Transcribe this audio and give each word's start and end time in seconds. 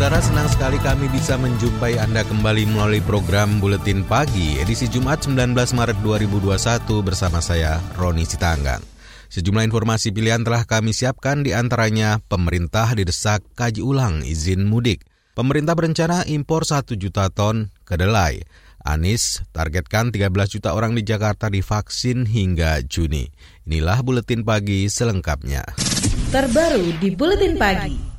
Saudara, 0.00 0.24
senang 0.24 0.48
sekali 0.48 0.78
kami 0.80 1.12
bisa 1.12 1.36
menjumpai 1.36 2.00
Anda 2.00 2.24
kembali 2.24 2.72
melalui 2.72 3.04
program 3.04 3.60
Buletin 3.60 4.00
Pagi 4.00 4.56
edisi 4.56 4.88
Jumat 4.88 5.28
19 5.28 5.52
Maret 5.52 6.00
2021 6.00 7.04
bersama 7.04 7.44
saya 7.44 7.76
Roni 8.00 8.24
Sitanggang. 8.24 8.80
Sejumlah 9.28 9.60
informasi 9.68 10.08
pilihan 10.08 10.40
telah 10.40 10.64
kami 10.64 10.96
siapkan 10.96 11.44
di 11.44 11.52
antaranya 11.52 12.16
pemerintah 12.32 12.96
didesak 12.96 13.44
kaji 13.52 13.84
ulang 13.84 14.24
izin 14.24 14.64
mudik. 14.64 15.04
Pemerintah 15.36 15.76
berencana 15.76 16.24
impor 16.24 16.64
1 16.64 16.96
juta 16.96 17.28
ton 17.28 17.68
kedelai. 17.84 18.40
Anies 18.80 19.44
targetkan 19.52 20.16
13 20.16 20.32
juta 20.48 20.72
orang 20.72 20.96
di 20.96 21.04
Jakarta 21.04 21.52
divaksin 21.52 22.24
hingga 22.24 22.80
Juni. 22.88 23.28
Inilah 23.68 24.00
Buletin 24.00 24.48
Pagi 24.48 24.88
selengkapnya. 24.88 25.60
Terbaru 26.32 26.88
di 26.96 27.12
Buletin 27.12 27.60
Pagi. 27.60 28.09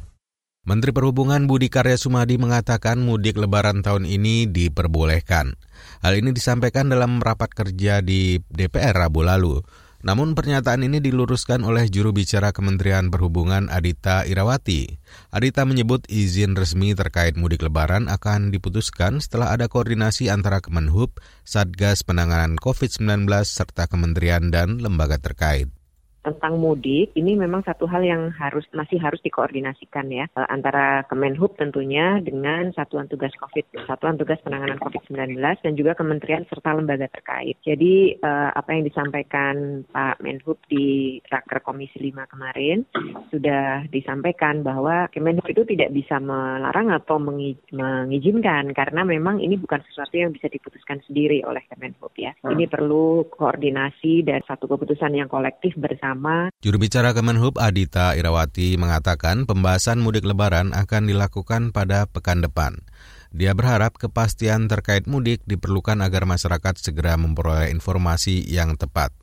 Menteri 0.61 0.93
Perhubungan 0.93 1.49
Budi 1.49 1.73
Karya 1.73 1.97
Sumadi 1.97 2.37
mengatakan 2.37 3.01
mudik 3.01 3.33
lebaran 3.41 3.81
tahun 3.81 4.05
ini 4.05 4.45
diperbolehkan. 4.45 5.57
Hal 6.05 6.13
ini 6.13 6.37
disampaikan 6.37 6.85
dalam 6.85 7.17
rapat 7.17 7.49
kerja 7.49 8.05
di 8.05 8.37
DPR 8.45 8.93
Rabu 8.93 9.25
lalu. 9.25 9.57
Namun 10.05 10.37
pernyataan 10.37 10.85
ini 10.85 11.01
diluruskan 11.01 11.65
oleh 11.65 11.89
juru 11.89 12.13
bicara 12.13 12.53
Kementerian 12.53 13.09
Perhubungan 13.09 13.73
Adita 13.73 14.21
Irawati. 14.21 15.01
Adita 15.33 15.65
menyebut 15.65 16.05
izin 16.05 16.53
resmi 16.53 16.93
terkait 16.93 17.33
mudik 17.41 17.65
lebaran 17.65 18.05
akan 18.05 18.53
diputuskan 18.53 19.17
setelah 19.17 19.57
ada 19.57 19.65
koordinasi 19.65 20.29
antara 20.29 20.61
Kemenhub, 20.61 21.17
Satgas 21.41 22.05
Penanganan 22.05 22.61
COVID-19 22.61 23.25
serta 23.49 23.89
kementerian 23.89 24.53
dan 24.53 24.77
lembaga 24.77 25.17
terkait 25.17 25.73
tentang 26.21 26.61
mudik 26.61 27.13
ini 27.17 27.33
memang 27.33 27.65
satu 27.65 27.89
hal 27.89 28.05
yang 28.05 28.29
harus 28.37 28.65
masih 28.77 29.01
harus 29.01 29.17
dikoordinasikan 29.25 30.07
ya 30.13 30.29
eh, 30.29 30.47
antara 30.53 31.03
Kemenhub 31.09 31.57
tentunya 31.57 32.21
dengan 32.21 32.69
Satuan 32.77 33.09
Tugas 33.09 33.33
COVID, 33.41 33.89
Satuan 33.89 34.15
Tugas 34.21 34.37
Penanganan 34.45 34.77
COVID-19 34.77 35.41
dan 35.41 35.73
juga 35.73 35.97
kementerian 35.97 36.45
serta 36.45 36.77
lembaga 36.77 37.09
terkait. 37.09 37.57
Jadi 37.65 38.21
eh, 38.21 38.49
apa 38.53 38.69
yang 38.69 38.85
disampaikan 38.85 39.81
Pak 39.89 40.21
Menhub 40.21 40.61
di 40.69 41.17
Raker 41.25 41.65
Komisi 41.65 41.97
5 41.97 42.31
kemarin 42.31 42.85
sudah 43.33 43.89
disampaikan 43.89 44.61
bahwa 44.61 45.09
Kemenhub 45.09 45.45
itu 45.49 45.65
tidak 45.65 45.89
bisa 45.89 46.21
melarang 46.21 46.93
atau 46.93 47.17
mengizinkan 47.17 48.69
karena 48.77 49.01
memang 49.01 49.41
ini 49.41 49.57
bukan 49.57 49.81
sesuatu 49.89 50.13
yang 50.21 50.29
bisa 50.29 50.45
diputuskan 50.53 51.01
sendiri 51.09 51.41
oleh 51.41 51.65
Kemenhub 51.65 52.13
ya. 52.13 52.37
Ini 52.45 52.69
perlu 52.69 53.25
koordinasi 53.33 54.21
dan 54.21 54.45
satu 54.45 54.69
keputusan 54.69 55.17
yang 55.17 55.25
kolektif 55.31 55.73
bersama 55.79 56.10
bersama. 56.11 56.51
Juru 56.59 56.77
bicara 56.77 57.15
Kemenhub 57.15 57.55
Adita 57.57 58.13
Irawati 58.19 58.75
mengatakan 58.75 59.47
pembahasan 59.47 60.03
mudik 60.03 60.27
lebaran 60.27 60.75
akan 60.75 61.07
dilakukan 61.07 61.71
pada 61.71 62.05
pekan 62.05 62.43
depan. 62.43 62.83
Dia 63.31 63.55
berharap 63.55 63.95
kepastian 63.95 64.67
terkait 64.67 65.07
mudik 65.07 65.39
diperlukan 65.47 66.03
agar 66.03 66.27
masyarakat 66.27 66.75
segera 66.83 67.15
memperoleh 67.15 67.71
informasi 67.71 68.43
yang 68.43 68.75
tepat. 68.75 69.15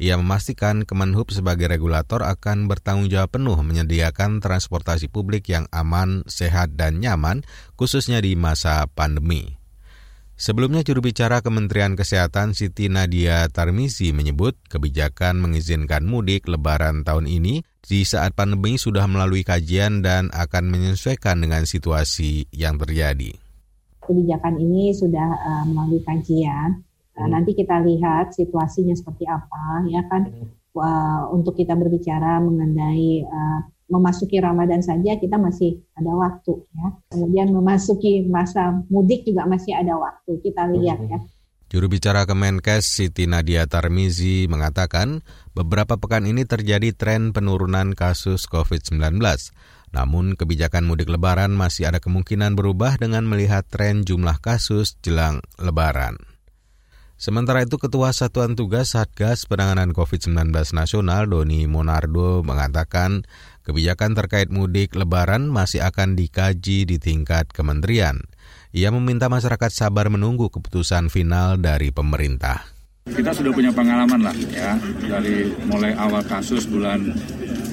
Ia 0.00 0.16
memastikan 0.16 0.88
Kemenhub 0.88 1.28
sebagai 1.28 1.68
regulator 1.68 2.24
akan 2.24 2.72
bertanggung 2.72 3.12
jawab 3.12 3.36
penuh 3.36 3.60
menyediakan 3.60 4.40
transportasi 4.40 5.12
publik 5.12 5.52
yang 5.52 5.68
aman, 5.76 6.24
sehat, 6.24 6.72
dan 6.72 7.04
nyaman, 7.04 7.44
khususnya 7.76 8.24
di 8.24 8.32
masa 8.32 8.88
pandemi. 8.88 9.59
Sebelumnya 10.40 10.80
juru 10.80 11.04
bicara 11.04 11.44
Kementerian 11.44 12.00
Kesehatan 12.00 12.56
Siti 12.56 12.88
Nadia 12.88 13.44
Tarmizi 13.52 14.16
menyebut 14.16 14.56
kebijakan 14.72 15.36
mengizinkan 15.36 16.08
mudik 16.08 16.48
lebaran 16.48 17.04
tahun 17.04 17.28
ini 17.28 17.60
di 17.84 18.00
saat 18.08 18.32
pandemi 18.32 18.80
sudah 18.80 19.04
melalui 19.04 19.44
kajian 19.44 20.00
dan 20.00 20.32
akan 20.32 20.72
menyesuaikan 20.72 21.44
dengan 21.44 21.68
situasi 21.68 22.48
yang 22.56 22.80
terjadi. 22.80 23.36
Kebijakan 24.00 24.56
ini 24.64 24.96
sudah 24.96 25.28
uh, 25.28 25.64
melalui 25.68 26.00
kajian. 26.08 26.88
Uh, 27.20 27.28
nanti 27.28 27.52
kita 27.52 27.76
lihat 27.84 28.32
situasinya 28.32 28.96
seperti 28.96 29.28
apa 29.28 29.84
ya 29.92 30.08
kan 30.08 30.24
uh, 30.72 31.28
untuk 31.36 31.52
kita 31.52 31.76
berbicara 31.76 32.40
mengenai 32.40 33.28
uh, 33.28 33.60
memasuki 33.90 34.38
Ramadan 34.38 34.80
saja 34.80 35.18
kita 35.18 35.36
masih 35.36 35.82
ada 35.98 36.14
waktu 36.14 36.54
ya. 36.72 36.88
Kemudian 37.10 37.50
memasuki 37.50 38.24
masa 38.30 38.80
mudik 38.88 39.26
juga 39.26 39.44
masih 39.44 39.74
ada 39.74 39.98
waktu. 39.98 40.38
Kita 40.40 40.70
lihat 40.70 40.98
ya. 41.10 41.18
Juru 41.70 41.86
bicara 41.86 42.26
Kemenkes 42.26 42.82
Siti 42.82 43.30
Nadia 43.30 43.62
Tarmizi 43.70 44.50
mengatakan 44.50 45.22
beberapa 45.54 46.02
pekan 46.02 46.26
ini 46.26 46.42
terjadi 46.42 46.90
tren 46.90 47.30
penurunan 47.30 47.94
kasus 47.94 48.50
COVID-19. 48.50 49.22
Namun 49.94 50.34
kebijakan 50.34 50.86
mudik 50.86 51.06
lebaran 51.10 51.54
masih 51.54 51.90
ada 51.90 52.02
kemungkinan 52.02 52.58
berubah 52.58 52.98
dengan 52.98 53.22
melihat 53.26 53.66
tren 53.70 54.02
jumlah 54.02 54.42
kasus 54.42 54.98
jelang 55.02 55.42
lebaran. 55.62 56.18
Sementara 57.20 57.60
itu 57.60 57.76
Ketua 57.76 58.16
Satuan 58.16 58.56
Tugas 58.56 58.96
Satgas 58.96 59.44
Penanganan 59.44 59.92
COVID-19 59.92 60.56
Nasional 60.72 61.28
Doni 61.28 61.68
Monardo 61.68 62.40
mengatakan 62.40 63.28
kebijakan 63.60 64.16
terkait 64.16 64.48
mudik 64.48 64.96
lebaran 64.96 65.52
masih 65.52 65.84
akan 65.84 66.16
dikaji 66.16 66.88
di 66.88 66.96
tingkat 66.96 67.52
kementerian. 67.52 68.24
Ia 68.72 68.88
meminta 68.88 69.28
masyarakat 69.28 69.68
sabar 69.68 70.08
menunggu 70.08 70.48
keputusan 70.48 71.12
final 71.12 71.60
dari 71.60 71.92
pemerintah. 71.92 72.64
Kita 73.04 73.36
sudah 73.36 73.52
punya 73.52 73.68
pengalaman 73.68 74.24
lah 74.24 74.36
ya 74.48 74.80
dari 75.04 75.52
mulai 75.68 75.92
awal 76.00 76.24
kasus 76.24 76.64
bulan 76.64 77.12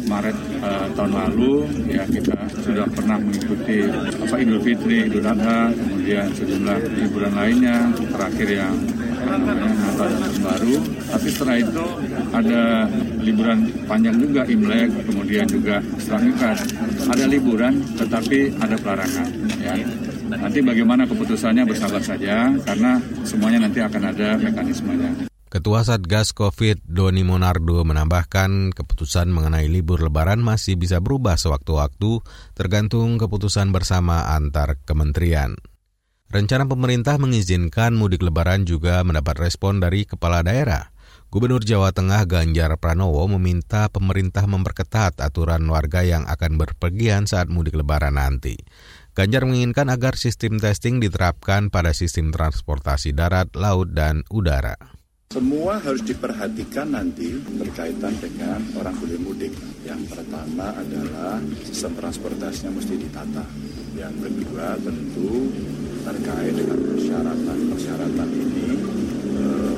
Maret 0.08 0.38
uh, 0.64 0.88
tahun 0.96 1.12
lalu 1.14 1.54
ya 1.92 2.04
kita 2.08 2.36
sudah 2.64 2.88
pernah 2.90 3.20
mengikuti 3.20 3.88
apa 3.92 4.36
Idul 4.40 4.62
Fitri, 4.64 4.98
Idul 5.08 5.28
Adha, 5.28 5.72
kemudian 5.76 6.28
sejumlah 6.34 6.78
liburan 6.96 7.34
lainnya, 7.36 7.78
terakhir 8.12 8.48
yang 8.48 8.76
Natal 9.28 10.10
Tahun 10.16 10.40
Baru. 10.40 10.76
Tapi 11.08 11.28
setelah 11.28 11.58
itu 11.60 11.86
ada 12.32 12.64
liburan 13.20 13.60
panjang 13.86 14.16
juga 14.16 14.42
Imlek, 14.48 14.90
kemudian 15.08 15.46
juga 15.48 15.84
setelah 16.00 16.56
Ada 17.08 17.26
liburan 17.28 17.74
tetapi 17.96 18.56
ada 18.60 18.76
pelarangan. 18.80 19.30
Ya. 19.60 19.76
Nanti 20.28 20.60
bagaimana 20.60 21.08
keputusannya 21.08 21.64
bersabar 21.64 22.04
saja 22.04 22.52
karena 22.68 23.00
semuanya 23.24 23.64
nanti 23.68 23.80
akan 23.80 24.12
ada 24.12 24.36
mekanismenya. 24.36 25.37
Ketua 25.48 25.80
Satgas 25.80 26.36
COVID 26.36 26.84
Doni 26.84 27.24
Monardo 27.24 27.80
menambahkan 27.88 28.76
keputusan 28.76 29.32
mengenai 29.32 29.72
libur 29.72 30.04
lebaran 30.04 30.44
masih 30.44 30.76
bisa 30.76 31.00
berubah 31.00 31.40
sewaktu-waktu 31.40 32.20
tergantung 32.52 33.16
keputusan 33.16 33.72
bersama 33.72 34.36
antar 34.36 34.76
kementerian. 34.84 35.56
Rencana 36.28 36.68
pemerintah 36.68 37.16
mengizinkan 37.16 37.96
mudik 37.96 38.28
lebaran 38.28 38.68
juga 38.68 39.00
mendapat 39.08 39.40
respon 39.40 39.80
dari 39.80 40.04
kepala 40.04 40.44
daerah. 40.44 40.92
Gubernur 41.32 41.64
Jawa 41.64 41.96
Tengah 41.96 42.28
Ganjar 42.28 42.76
Pranowo 42.76 43.24
meminta 43.32 43.88
pemerintah 43.88 44.44
memperketat 44.52 45.16
aturan 45.24 45.64
warga 45.72 46.04
yang 46.04 46.28
akan 46.28 46.60
berpergian 46.60 47.24
saat 47.24 47.48
mudik 47.48 47.80
lebaran 47.80 48.20
nanti. 48.20 48.60
Ganjar 49.16 49.48
menginginkan 49.48 49.88
agar 49.88 50.20
sistem 50.20 50.60
testing 50.60 51.00
diterapkan 51.00 51.72
pada 51.72 51.96
sistem 51.96 52.36
transportasi 52.36 53.16
darat, 53.16 53.56
laut, 53.56 53.96
dan 53.96 54.28
udara. 54.28 54.97
Semua 55.38 55.78
harus 55.78 56.02
diperhatikan 56.02 56.98
nanti 56.98 57.30
berkaitan 57.62 58.10
dengan 58.18 58.58
orang 58.74 58.96
boleh 58.98 59.22
mudik. 59.22 59.54
Yang 59.86 60.10
pertama 60.10 60.74
adalah 60.74 61.38
sistem 61.62 61.94
transportasinya 61.94 62.74
mesti 62.74 62.98
ditata. 62.98 63.46
Yang 63.94 64.18
kedua 64.24 64.80
tentu 64.82 65.54
terkait 66.02 66.58
dengan 66.58 66.80
persyaratan-persyaratan 66.80 68.30
ini 68.34 68.68
eh, 69.38 69.78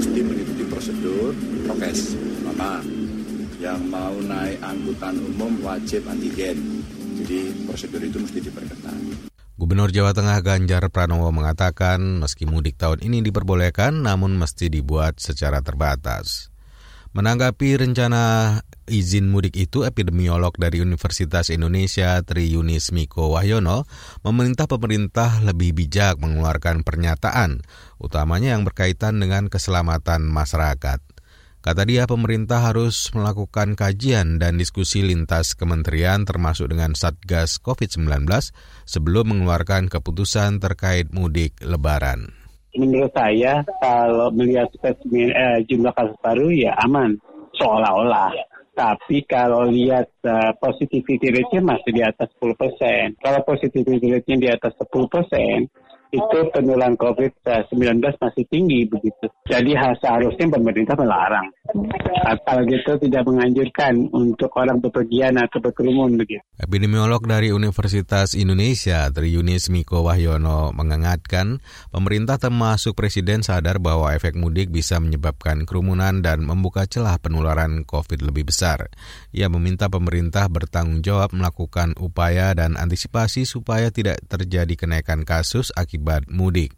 mesti 0.00 0.18
mengikuti 0.24 0.64
prosedur 0.64 1.36
prokes. 1.68 2.16
Mama, 2.40 2.80
yang 3.60 3.84
mau 3.84 4.16
naik 4.16 4.64
angkutan 4.64 5.20
umum 5.34 5.60
wajib 5.60 6.08
antigen. 6.08 6.56
Jadi 7.20 7.52
prosedur 7.68 8.00
itu 8.00 8.16
mesti 8.16 8.38
diperketat. 8.38 9.35
Gubernur 9.56 9.88
Jawa 9.88 10.12
Tengah 10.12 10.44
Ganjar 10.44 10.84
Pranowo 10.92 11.32
mengatakan 11.32 12.20
meski 12.20 12.44
mudik 12.44 12.76
tahun 12.76 13.00
ini 13.00 13.24
diperbolehkan 13.24 14.04
namun 14.04 14.36
mesti 14.36 14.68
dibuat 14.68 15.16
secara 15.16 15.64
terbatas. 15.64 16.52
Menanggapi 17.16 17.80
rencana 17.80 18.60
izin 18.84 19.32
mudik 19.32 19.56
itu, 19.56 19.88
epidemiolog 19.88 20.52
dari 20.60 20.84
Universitas 20.84 21.48
Indonesia 21.48 22.20
Tri 22.20 22.52
Yunis 22.52 22.92
Miko 22.92 23.32
Wahyono 23.32 23.88
meminta 24.28 24.68
pemerintah 24.68 25.40
lebih 25.40 25.72
bijak 25.72 26.20
mengeluarkan 26.20 26.84
pernyataan, 26.84 27.64
utamanya 27.96 28.52
yang 28.52 28.68
berkaitan 28.68 29.16
dengan 29.16 29.48
keselamatan 29.48 30.28
masyarakat. 30.28 31.00
Kata 31.66 31.82
dia, 31.82 32.06
pemerintah 32.06 32.62
harus 32.62 33.10
melakukan 33.10 33.74
kajian 33.74 34.38
dan 34.38 34.54
diskusi 34.54 35.02
lintas 35.02 35.58
kementerian 35.58 36.22
termasuk 36.22 36.70
dengan 36.70 36.94
Satgas 36.94 37.58
COVID-19 37.58 38.06
sebelum 38.86 39.34
mengeluarkan 39.34 39.90
keputusan 39.90 40.62
terkait 40.62 41.10
mudik 41.10 41.58
lebaran 41.66 42.30
menurut 42.76 43.10
saya 43.16 43.64
kalau 43.80 44.28
melihat 44.30 44.68
spesimen 44.76 45.32
eh, 45.32 45.64
jumlah 45.64 45.96
kasus 45.96 46.16
baru 46.20 46.52
ya 46.52 46.76
aman 46.84 47.16
seolah-olah. 47.56 48.30
Tapi 48.76 49.24
kalau 49.24 49.72
lihat 49.72 50.12
uh, 50.28 50.52
positivity 50.60 51.32
rate-nya 51.32 51.64
masih 51.64 51.96
di 51.96 52.04
atas 52.04 52.28
10%. 52.36 53.16
Kalau 53.24 53.40
positivity 53.48 54.12
rate-nya 54.12 54.36
di 54.36 54.48
atas 54.52 54.76
10%, 54.76 55.64
itu 56.14 56.38
penularan 56.54 56.94
COVID-19 56.94 57.98
masih 58.00 58.44
tinggi 58.48 58.86
begitu. 58.86 59.26
Jadi 59.46 59.74
seharusnya 59.74 60.46
pemerintah 60.54 60.94
melarang. 60.94 61.48
Atau 62.26 62.62
gitu 62.66 62.98
tidak 63.02 63.26
menganjurkan 63.26 64.10
untuk 64.10 64.50
orang 64.58 64.78
bepergian 64.82 65.38
atau 65.38 65.58
berkerumun 65.62 66.18
begitu. 66.18 66.42
Epidemiolog 66.58 67.22
dari 67.26 67.50
Universitas 67.50 68.34
Indonesia, 68.34 69.06
Tri 69.10 69.34
Yunis 69.34 69.70
Miko 69.70 70.02
Wahyono 70.06 70.70
mengingatkan 70.74 71.58
pemerintah 71.90 72.38
termasuk 72.38 72.98
presiden 72.98 73.42
sadar 73.46 73.78
bahwa 73.82 74.14
efek 74.14 74.34
mudik 74.38 74.70
bisa 74.70 74.98
menyebabkan 74.98 75.66
kerumunan 75.66 76.22
dan 76.22 76.42
membuka 76.42 76.86
celah 76.86 77.18
penularan 77.18 77.82
COVID 77.86 78.22
lebih 78.22 78.50
besar. 78.50 78.90
Ia 79.34 79.46
meminta 79.46 79.90
pemerintah 79.90 80.46
bertanggung 80.50 81.02
jawab 81.02 81.34
melakukan 81.34 81.94
upaya 81.98 82.54
dan 82.54 82.74
antisipasi 82.78 83.46
supaya 83.46 83.90
tidak 83.90 84.22
terjadi 84.26 84.74
kenaikan 84.74 85.22
kasus 85.22 85.70
akibat 85.74 85.95
akibat 85.96 86.28
mudik. 86.28 86.76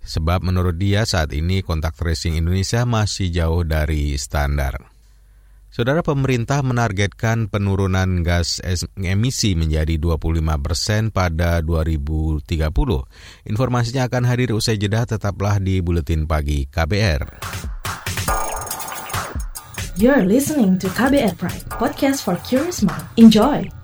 Sebab 0.00 0.40
menurut 0.40 0.80
dia 0.80 1.04
saat 1.04 1.28
ini 1.36 1.60
kontak 1.60 1.92
tracing 1.92 2.40
Indonesia 2.40 2.88
masih 2.88 3.28
jauh 3.28 3.68
dari 3.68 4.16
standar. 4.16 4.80
Saudara 5.70 6.02
pemerintah 6.02 6.66
menargetkan 6.66 7.46
penurunan 7.46 8.26
gas 8.26 8.58
emisi 8.98 9.54
menjadi 9.54 10.02
25 10.02 10.42
persen 10.58 11.14
pada 11.14 11.62
2030. 11.62 12.42
Informasinya 13.46 14.10
akan 14.10 14.24
hadir 14.26 14.50
usai 14.50 14.82
jeda 14.82 15.06
tetaplah 15.06 15.62
di 15.62 15.78
Buletin 15.78 16.26
Pagi 16.26 16.66
KBR. 16.66 17.22
You're 20.00 20.26
listening 20.26 20.80
to 20.80 20.90
KBR 20.90 21.38
Pride, 21.38 21.68
podcast 21.70 22.24
for 22.26 22.34
curious 22.42 22.82
mind. 22.82 23.04
Enjoy! 23.14 23.79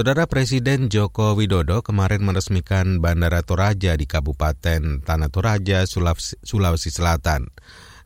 Saudara 0.00 0.24
Presiden 0.24 0.88
Joko 0.88 1.36
Widodo 1.36 1.84
kemarin 1.84 2.24
meresmikan 2.24 3.04
Bandara 3.04 3.44
Toraja 3.44 4.00
di 4.00 4.08
Kabupaten 4.08 5.04
Tanah 5.04 5.28
Toraja, 5.28 5.84
Sulawesi 6.40 6.88
Selatan. 6.88 7.52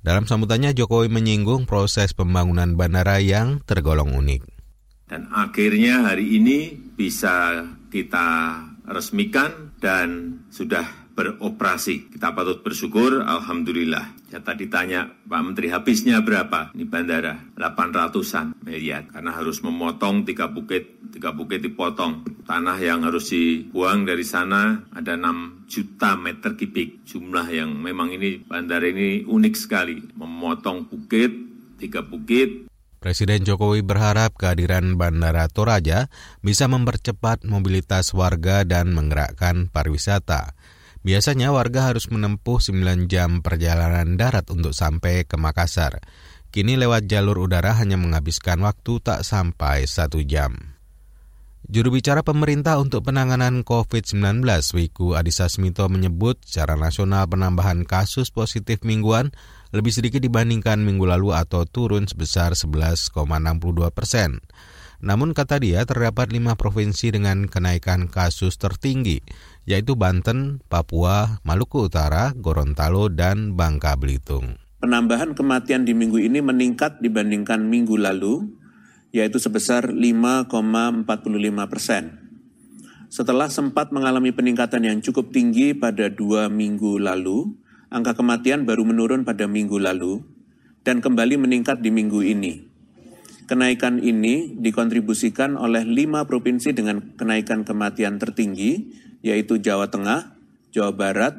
Dalam 0.03 0.27
sambutannya 0.27 0.75
Jokowi 0.75 1.07
menyinggung 1.07 1.71
proses 1.71 2.11
pembangunan 2.11 2.75
bandara 2.75 3.23
yang 3.23 3.63
tergolong 3.63 4.11
unik. 4.11 4.43
Dan 5.07 5.31
akhirnya 5.31 6.11
hari 6.11 6.35
ini 6.35 6.75
bisa 6.75 7.63
kita 7.95 8.59
resmikan 8.91 9.79
dan 9.79 10.43
sudah 10.51 11.04
beroperasi. 11.15 12.11
Kita 12.11 12.35
patut 12.35 12.61
bersyukur, 12.61 13.23
Alhamdulillah. 13.23 14.35
Ya 14.35 14.43
tadi 14.43 14.67
tanya 14.67 15.15
Pak 15.25 15.43
Menteri 15.47 15.71
habisnya 15.71 16.19
berapa? 16.21 16.75
Ini 16.75 16.85
bandara 16.91 17.39
800-an 17.55 18.59
miliar. 18.67 19.07
Karena 19.15 19.31
harus 19.31 19.63
memotong 19.63 20.27
tiga 20.27 20.51
bukit, 20.51 21.15
tiga 21.15 21.31
bukit 21.31 21.63
dipotong. 21.63 22.27
Tanah 22.45 22.77
yang 22.83 23.07
harus 23.07 23.31
dibuang 23.31 24.05
dari 24.05 24.27
sana 24.27 24.85
ada 24.91 25.15
6 25.15 25.71
juta 25.71 26.19
meter 26.19 26.59
kubik. 26.59 27.07
Jumlah 27.07 27.47
yang 27.49 27.71
memang 27.79 28.11
ini 28.11 28.43
bandara 28.43 28.91
ini 28.91 29.23
unik 29.23 29.55
sekali. 29.55 30.03
Memotong 30.19 30.91
bukit, 30.91 31.31
tiga 31.79 32.03
bukit, 32.03 32.67
Presiden 33.05 33.45
Jokowi 33.45 33.85
berharap 33.85 34.33
kehadiran 34.41 34.97
Bandara 34.97 35.45
Toraja 35.53 36.09
bisa 36.41 36.73
mempercepat 36.73 37.45
mobilitas 37.45 38.17
warga 38.17 38.65
dan 38.65 38.97
menggerakkan 38.97 39.69
pariwisata. 39.69 40.57
Biasanya 41.05 41.53
warga 41.53 41.93
harus 41.93 42.09
menempuh 42.09 42.65
9 42.65 43.13
jam 43.13 43.45
perjalanan 43.45 44.17
darat 44.17 44.49
untuk 44.49 44.73
sampai 44.73 45.29
ke 45.29 45.37
Makassar. 45.37 46.01
Kini 46.49 46.81
lewat 46.81 47.05
jalur 47.05 47.45
udara 47.45 47.77
hanya 47.77 48.01
menghabiskan 48.01 48.65
waktu 48.65 49.05
tak 49.05 49.21
sampai 49.21 49.85
satu 49.85 50.25
jam. 50.25 50.75
Juru 51.65 51.97
bicara 51.97 52.25
pemerintah 52.25 52.81
untuk 52.81 53.05
penanganan 53.05 53.69
COVID-19, 53.69 54.45
Wiku 54.77 55.13
Adhisa 55.13 55.53
Smito 55.53 55.85
menyebut 55.93 56.41
secara 56.41 56.77
nasional 56.77 57.29
penambahan 57.29 57.85
kasus 57.85 58.33
positif 58.33 58.81
mingguan 58.81 59.29
lebih 59.77 59.93
sedikit 59.93 60.25
dibandingkan 60.25 60.81
minggu 60.81 61.05
lalu 61.05 61.37
atau 61.37 61.69
turun 61.69 62.09
sebesar 62.09 62.57
11,62 62.57 63.13
persen. 63.93 64.41
Namun 65.05 65.37
kata 65.37 65.61
dia 65.61 65.85
terdapat 65.85 66.33
lima 66.33 66.57
provinsi 66.57 67.13
dengan 67.13 67.45
kenaikan 67.45 68.09
kasus 68.09 68.57
tertinggi, 68.57 69.21
yaitu 69.65 69.97
Banten, 69.97 70.61
Papua, 70.69 71.41
Maluku 71.45 71.89
Utara, 71.89 72.33
Gorontalo, 72.37 73.09
dan 73.09 73.57
Bangka 73.57 73.97
Belitung. 73.97 74.61
Penambahan 74.85 75.33
kematian 75.33 75.89
di 75.89 75.97
minggu 75.97 76.21
ini 76.21 76.45
meningkat 76.45 77.01
dibandingkan 77.01 77.65
minggu 77.65 77.97
lalu, 77.97 78.53
yaitu 79.17 79.41
sebesar 79.41 79.89
5,45 79.89 81.09
persen. 81.73 82.05
Setelah 83.09 83.49
sempat 83.49 83.95
mengalami 83.95 84.35
peningkatan 84.35 84.85
yang 84.85 84.99
cukup 85.01 85.31
tinggi 85.31 85.73
pada 85.73 86.11
dua 86.11 86.51
minggu 86.51 86.99
lalu, 86.99 87.57
angka 87.89 88.19
kematian 88.19 88.67
baru 88.67 88.83
menurun 88.83 89.23
pada 89.23 89.47
minggu 89.47 89.79
lalu 89.79 90.21
dan 90.83 90.99
kembali 90.99 91.39
meningkat 91.39 91.79
di 91.79 91.95
minggu 91.95 92.21
ini. 92.27 92.75
Kenaikan 93.45 94.01
ini 94.01 94.57
dikontribusikan 94.57 95.61
oleh 95.61 95.85
lima 95.85 96.25
provinsi 96.25 96.73
dengan 96.73 97.15
kenaikan 97.15 97.63
kematian 97.63 98.17
tertinggi, 98.17 99.04
yaitu 99.25 99.57
Jawa 99.57 99.89
Tengah, 99.89 100.37
Jawa 100.69 100.93
Barat, 100.93 101.35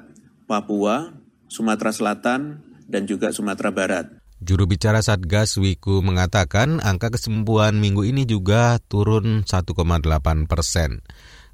Papua, 0.50 1.14
Sumatera 1.46 1.94
Selatan, 1.94 2.66
dan 2.90 3.06
juga 3.06 3.30
Sumatera 3.30 3.70
Barat. 3.70 4.06
Juru 4.42 4.68
bicara 4.68 5.00
Satgas 5.00 5.56
Wiku 5.62 6.02
mengatakan 6.04 6.84
angka 6.84 7.14
kesembuhan 7.14 7.78
minggu 7.78 8.04
ini 8.04 8.28
juga 8.28 8.82
turun 8.90 9.46
1,8 9.48 10.50
persen. 10.50 11.06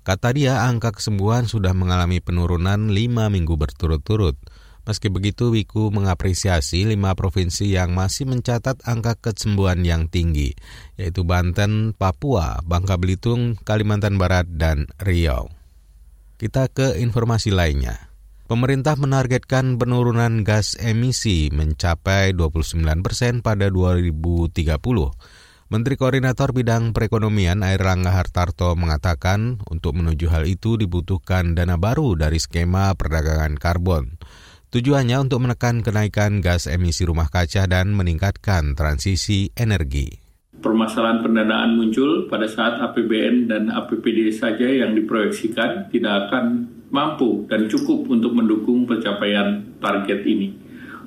Kata 0.02 0.34
dia 0.34 0.66
angka 0.66 0.98
kesembuhan 0.98 1.46
sudah 1.46 1.78
mengalami 1.78 2.24
penurunan 2.24 2.90
5 2.90 3.30
minggu 3.30 3.54
berturut-turut. 3.54 4.34
Meski 4.82 5.14
begitu, 5.14 5.54
Wiku 5.54 5.94
mengapresiasi 5.94 6.90
lima 6.90 7.14
provinsi 7.14 7.70
yang 7.70 7.94
masih 7.94 8.26
mencatat 8.26 8.82
angka 8.82 9.14
kesembuhan 9.14 9.86
yang 9.86 10.10
tinggi, 10.10 10.58
yaitu 10.98 11.22
Banten, 11.22 11.94
Papua, 11.94 12.66
Bangka 12.66 12.98
Belitung, 12.98 13.62
Kalimantan 13.62 14.18
Barat, 14.18 14.50
dan 14.50 14.90
Riau. 14.98 15.61
Kita 16.42 16.74
ke 16.74 16.98
informasi 16.98 17.54
lainnya. 17.54 18.10
Pemerintah 18.50 18.98
menargetkan 18.98 19.78
penurunan 19.78 20.42
gas 20.42 20.74
emisi 20.74 21.54
mencapai 21.54 22.34
29 22.34 22.82
persen 23.06 23.46
pada 23.46 23.70
2030. 23.70 24.50
Menteri 25.70 25.96
Koordinator 26.02 26.50
Bidang 26.50 26.98
Perekonomian 26.98 27.62
Air 27.62 27.86
Langga 27.86 28.18
Hartarto 28.18 28.74
mengatakan 28.74 29.62
untuk 29.70 29.94
menuju 29.94 30.34
hal 30.34 30.50
itu 30.50 30.82
dibutuhkan 30.82 31.54
dana 31.54 31.78
baru 31.78 32.18
dari 32.18 32.42
skema 32.42 32.90
perdagangan 32.98 33.62
karbon. 33.62 34.18
Tujuannya 34.74 35.22
untuk 35.22 35.46
menekan 35.46 35.86
kenaikan 35.86 36.42
gas 36.42 36.66
emisi 36.66 37.06
rumah 37.06 37.30
kaca 37.30 37.70
dan 37.70 37.94
meningkatkan 37.94 38.74
transisi 38.74 39.54
energi. 39.54 40.31
Permasalahan 40.62 41.26
pendanaan 41.26 41.74
muncul 41.74 42.30
pada 42.30 42.46
saat 42.46 42.78
APBN 42.78 43.50
dan 43.50 43.74
APBD 43.74 44.30
saja 44.30 44.70
yang 44.70 44.94
diproyeksikan 44.94 45.90
tidak 45.90 46.30
akan 46.30 46.70
mampu 46.94 47.50
dan 47.50 47.66
cukup 47.66 48.06
untuk 48.06 48.38
mendukung 48.38 48.86
pencapaian 48.86 49.74
target 49.82 50.22
ini. 50.22 50.54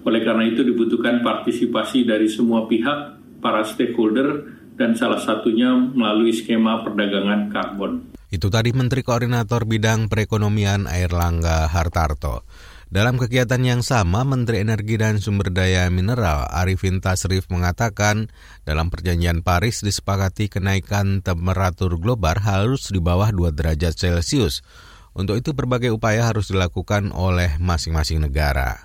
Oleh 0.03 0.27
karena 0.27 0.51
itu 0.51 0.67
dibutuhkan 0.67 1.23
partisipasi 1.23 2.03
dari 2.03 2.27
semua 2.27 2.67
pihak, 2.67 3.23
para 3.39 3.63
stakeholder, 3.63 4.59
dan 4.75 4.99
salah 4.99 5.23
satunya 5.23 5.71
melalui 5.71 6.35
skema 6.35 6.83
perdagangan 6.83 7.47
karbon. 7.55 8.11
Itu 8.35 8.51
tadi 8.51 8.75
Menteri 8.75 9.07
Koordinator 9.07 9.71
Bidang 9.71 10.11
Perekonomian 10.11 10.91
Air 10.91 11.15
Langga 11.15 11.71
Hartarto. 11.71 12.43
Dalam 12.95 13.19
kegiatan 13.19 13.59
yang 13.59 13.83
sama, 13.83 14.23
Menteri 14.23 14.63
Energi 14.63 14.95
dan 14.95 15.19
Sumber 15.19 15.51
Daya 15.51 15.91
Mineral 15.91 16.47
Arifin 16.47 17.03
Tasrif 17.03 17.51
mengatakan 17.51 18.31
dalam 18.63 18.87
perjanjian 18.87 19.43
Paris 19.43 19.83
disepakati 19.83 20.47
kenaikan 20.47 21.19
temperatur 21.19 21.99
global 21.99 22.39
harus 22.39 22.95
di 22.95 23.03
bawah 23.03 23.35
2 23.35 23.51
derajat 23.51 23.99
Celcius. 23.99 24.63
Untuk 25.11 25.43
itu 25.43 25.51
berbagai 25.59 25.91
upaya 25.91 26.31
harus 26.31 26.55
dilakukan 26.55 27.11
oleh 27.11 27.59
masing-masing 27.59 28.23
negara. 28.23 28.79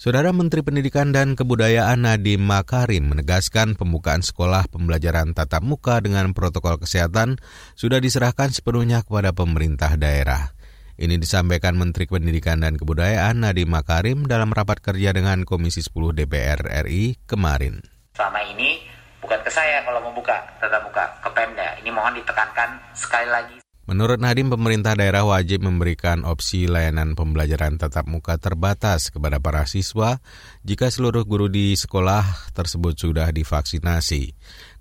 Saudara 0.00 0.32
Menteri 0.32 0.64
Pendidikan 0.64 1.12
dan 1.12 1.36
Kebudayaan 1.36 2.08
Nadiem 2.08 2.40
Makarim 2.40 3.12
menegaskan 3.12 3.76
pembukaan 3.76 4.24
sekolah 4.24 4.64
pembelajaran 4.72 5.36
tatap 5.36 5.60
muka 5.60 6.00
dengan 6.00 6.32
protokol 6.32 6.80
kesehatan 6.80 7.36
sudah 7.76 8.00
diserahkan 8.00 8.48
sepenuhnya 8.48 9.04
kepada 9.04 9.36
pemerintah 9.36 9.92
daerah. 10.00 10.56
Ini 10.94 11.18
disampaikan 11.18 11.74
Menteri 11.74 12.06
Pendidikan 12.06 12.62
dan 12.62 12.78
Kebudayaan 12.78 13.42
Nadiem 13.42 13.66
Makarim 13.66 14.30
dalam 14.30 14.54
rapat 14.54 14.78
kerja 14.78 15.10
dengan 15.10 15.42
Komisi 15.42 15.82
10 15.82 16.14
DPR 16.14 16.86
RI 16.86 17.18
kemarin. 17.26 17.82
Selama 18.14 18.38
ini 18.46 18.78
bukan 19.18 19.42
ke 19.42 19.50
saya 19.50 19.82
kalau 19.82 19.98
membuka 20.06 20.38
tetap 20.62 20.86
buka 20.86 21.18
ke 21.18 21.34
Pemda. 21.34 21.74
Ini 21.82 21.90
mohon 21.90 22.14
ditekankan 22.14 22.94
sekali 22.94 23.26
lagi. 23.26 23.56
Menurut 23.84 24.16
Nadiem, 24.16 24.48
pemerintah 24.48 24.96
daerah 24.96 25.28
wajib 25.28 25.60
memberikan 25.60 26.24
opsi 26.24 26.64
layanan 26.64 27.12
pembelajaran 27.12 27.76
tatap 27.76 28.08
muka 28.08 28.40
terbatas 28.40 29.12
kepada 29.12 29.42
para 29.44 29.68
siswa 29.68 30.24
jika 30.64 30.88
seluruh 30.88 31.28
guru 31.28 31.52
di 31.52 31.76
sekolah 31.76 32.54
tersebut 32.56 32.96
sudah 32.96 33.28
divaksinasi. 33.28 34.32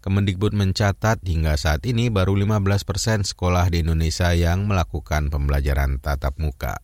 Kemendikbud 0.04 0.52
mencatat 0.52 1.24
hingga 1.24 1.56
saat 1.56 1.88
ini 1.88 2.12
baru 2.12 2.36
15 2.36 2.84
persen 2.84 3.24
sekolah 3.24 3.72
di 3.72 3.88
Indonesia 3.88 4.36
yang 4.36 4.68
melakukan 4.68 5.32
pembelajaran 5.32 6.04
tatap 6.04 6.36
muka. 6.44 6.76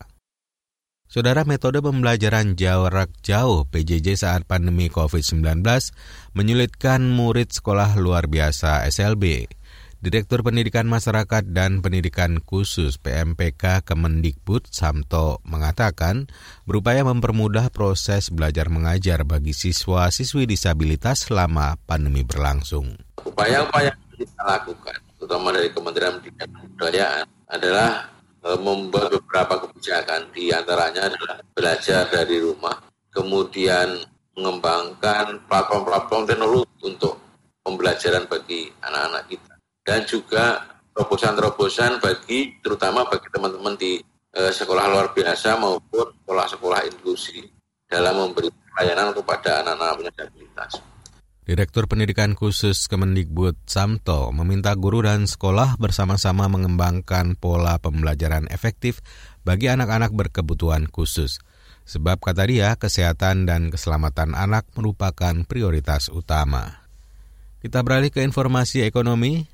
Saudara 1.12 1.44
metode 1.44 1.84
pembelajaran 1.84 2.56
jarak 2.56 3.12
jauh 3.20 3.68
PJJ 3.68 4.24
saat 4.24 4.48
pandemi 4.48 4.88
COVID-19 4.88 5.60
menyulitkan 6.32 7.04
murid 7.12 7.52
sekolah 7.52 8.00
luar 8.00 8.32
biasa 8.32 8.88
SLB. 8.88 9.52
Direktur 10.00 10.48
Pendidikan 10.48 10.88
Masyarakat 10.88 11.52
dan 11.52 11.84
Pendidikan 11.84 12.40
Khusus 12.40 12.96
PMPK 13.04 13.84
Kemendikbud 13.84 14.72
Samto 14.72 15.44
mengatakan 15.44 16.32
berupaya 16.64 17.04
mempermudah 17.04 17.68
proses 17.68 18.32
belajar 18.32 18.72
mengajar 18.72 19.28
bagi 19.28 19.52
siswa-siswi 19.52 20.48
disabilitas 20.48 21.28
selama 21.28 21.76
pandemi 21.84 22.24
berlangsung. 22.24 22.96
Upaya-upaya 23.28 23.92
yang 23.92 24.16
kita 24.16 24.40
lakukan, 24.48 25.04
terutama 25.20 25.52
dari 25.52 25.68
Kementerian 25.76 26.16
Pendidikan 26.16 26.48
dan 26.48 26.62
Kebudayaan, 26.64 27.26
adalah 27.52 27.92
e, 28.40 28.50
membuat 28.56 29.12
beberapa 29.12 29.68
kebijakan, 29.68 30.32
di 30.32 30.56
antaranya 30.56 31.12
adalah 31.12 31.44
belajar 31.52 32.08
dari 32.08 32.40
rumah, 32.40 32.80
kemudian 33.12 34.00
mengembangkan 34.32 35.44
platform-platform 35.44 36.24
teknologi 36.24 36.88
untuk 36.88 37.20
pembelajaran 37.68 38.24
bagi 38.32 38.72
anak-anak 38.80 39.28
kita 39.28 39.49
dan 39.90 40.06
juga 40.06 40.70
terobosan-terobosan 40.94 41.98
bagi 41.98 42.62
terutama 42.62 43.10
bagi 43.10 43.26
teman-teman 43.34 43.74
di 43.74 43.98
eh, 44.38 44.54
sekolah 44.54 44.86
luar 44.86 45.18
biasa 45.18 45.58
maupun 45.58 46.14
sekolah-sekolah 46.22 46.86
inklusi 46.94 47.42
dalam 47.90 48.22
memberi 48.22 48.54
pelayanan 48.54 49.18
kepada 49.18 49.66
anak-anak 49.66 50.14
disabilitas. 50.14 50.78
Direktur 51.42 51.90
Pendidikan 51.90 52.38
Khusus 52.38 52.86
Kemendikbud 52.86 53.58
Samto 53.66 54.30
meminta 54.30 54.78
guru 54.78 55.02
dan 55.02 55.26
sekolah 55.26 55.82
bersama-sama 55.82 56.46
mengembangkan 56.46 57.34
pola 57.34 57.82
pembelajaran 57.82 58.46
efektif 58.54 59.02
bagi 59.42 59.74
anak-anak 59.74 60.14
berkebutuhan 60.14 60.86
khusus. 60.94 61.42
Sebab 61.90 62.22
kata 62.22 62.46
dia, 62.46 62.78
kesehatan 62.78 63.50
dan 63.50 63.74
keselamatan 63.74 64.38
anak 64.38 64.70
merupakan 64.78 65.34
prioritas 65.50 66.14
utama. 66.14 66.86
Kita 67.66 67.82
beralih 67.82 68.14
ke 68.14 68.22
informasi 68.22 68.86
ekonomi. 68.86 69.50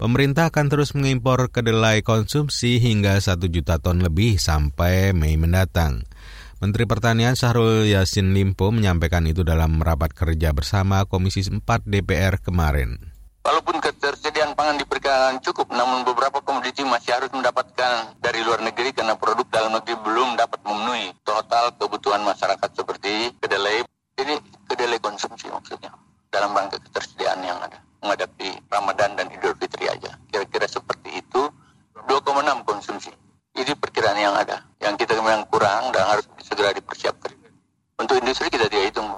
Pemerintah 0.00 0.48
akan 0.48 0.72
terus 0.72 0.96
mengimpor 0.96 1.52
kedelai 1.52 2.00
konsumsi 2.00 2.80
hingga 2.80 3.20
1 3.20 3.36
juta 3.52 3.76
ton 3.84 4.00
lebih 4.00 4.40
sampai 4.40 5.12
Mei 5.12 5.36
mendatang. 5.36 6.08
Menteri 6.56 6.88
Pertanian 6.88 7.36
Syahrul 7.36 7.84
Yassin 7.84 8.32
Limpo 8.32 8.72
menyampaikan 8.72 9.28
itu 9.28 9.44
dalam 9.44 9.76
rapat 9.76 10.16
kerja 10.16 10.56
bersama 10.56 11.04
Komisi 11.04 11.44
4 11.44 11.60
DPR 11.84 12.40
kemarin. 12.40 12.96
Walaupun 13.44 13.76
ketersediaan 13.76 14.56
pangan 14.56 14.80
diperkirakan 14.80 15.44
cukup, 15.44 15.68
namun 15.68 16.08
beberapa 16.08 16.40
komoditi 16.40 16.80
masih 16.80 17.20
harus 17.20 17.28
mendapatkan 17.36 18.16
dari 18.24 18.40
luar 18.40 18.64
negeri 18.64 18.96
karena 18.96 19.20
produk 19.20 19.44
dalam 19.52 19.76
negeri 19.76 20.00
belum 20.00 20.40
dapat 20.40 20.64
memenuhi 20.64 21.12
total 21.28 21.76
kebutuhan 21.76 22.24
masyarakat 22.24 22.72
seperti 22.72 23.36
kedelai. 23.36 23.84
Ini 24.16 24.64
kedelai 24.64 24.96
konsumsi 24.96 25.52
maksudnya 25.52 25.92
dalam 26.32 26.56
rangka 26.56 26.80
ketersediaan 26.88 27.44
yang 27.44 27.60
ada 27.60 27.89
menghadapi 28.00 28.64
Ramadan 28.72 29.16
dan 29.16 29.28
Idul 29.32 29.54
Fitri 29.60 29.86
aja. 29.88 30.16
Kira-kira 30.32 30.66
seperti 30.66 31.20
itu 31.20 31.42
2,6 32.08 32.64
konsumsi. 32.64 33.12
Ini 33.56 33.76
perkiraan 33.76 34.16
yang 34.16 34.34
ada. 34.34 34.64
Yang 34.80 35.04
kita 35.04 35.20
memang 35.20 35.44
kurang 35.52 35.92
dan 35.92 36.08
harus 36.08 36.24
segera 36.40 36.72
dipersiapkan. 36.72 37.32
Untuk 38.00 38.16
industri 38.16 38.48
kita 38.48 38.66
tidak 38.72 38.90
hitung. 38.90 39.08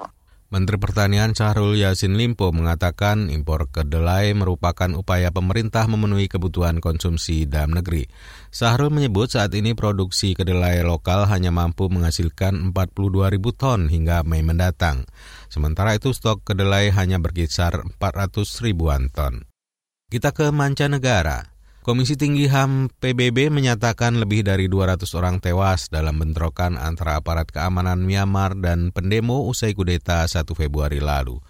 Menteri 0.62 0.78
Pertanian 0.78 1.34
Syahrul 1.34 1.74
Yasin 1.74 2.14
Limpo 2.14 2.54
mengatakan 2.54 3.34
impor 3.34 3.66
kedelai 3.74 4.30
merupakan 4.30 4.94
upaya 4.94 5.34
pemerintah 5.34 5.90
memenuhi 5.90 6.30
kebutuhan 6.30 6.78
konsumsi 6.78 7.50
dalam 7.50 7.74
negeri. 7.74 8.06
Syahrul 8.54 8.94
menyebut 8.94 9.26
saat 9.26 9.50
ini 9.58 9.74
produksi 9.74 10.38
kedelai 10.38 10.86
lokal 10.86 11.26
hanya 11.26 11.50
mampu 11.50 11.90
menghasilkan 11.90 12.70
42 12.70 13.34
ribu 13.34 13.50
ton 13.50 13.90
hingga 13.90 14.22
Mei 14.22 14.46
mendatang. 14.46 15.02
Sementara 15.50 15.98
itu 15.98 16.14
stok 16.14 16.46
kedelai 16.46 16.94
hanya 16.94 17.18
berkisar 17.18 17.82
400 17.98 18.62
ribuan 18.62 19.10
ton. 19.10 19.50
Kita 20.14 20.30
ke 20.30 20.46
mancanegara. 20.54 21.51
Komisi 21.82 22.14
Tinggi 22.14 22.46
HAM 22.46 22.94
PBB 23.02 23.50
menyatakan 23.50 24.14
lebih 24.14 24.46
dari 24.46 24.70
200 24.70 25.02
orang 25.18 25.42
tewas 25.42 25.90
dalam 25.90 26.14
bentrokan 26.14 26.78
antara 26.78 27.18
aparat 27.18 27.50
keamanan 27.50 28.06
Myanmar 28.06 28.54
dan 28.54 28.94
pendemo 28.94 29.50
usai 29.50 29.74
kudeta 29.74 30.22
1 30.22 30.46
Februari 30.54 31.02
lalu. 31.02 31.42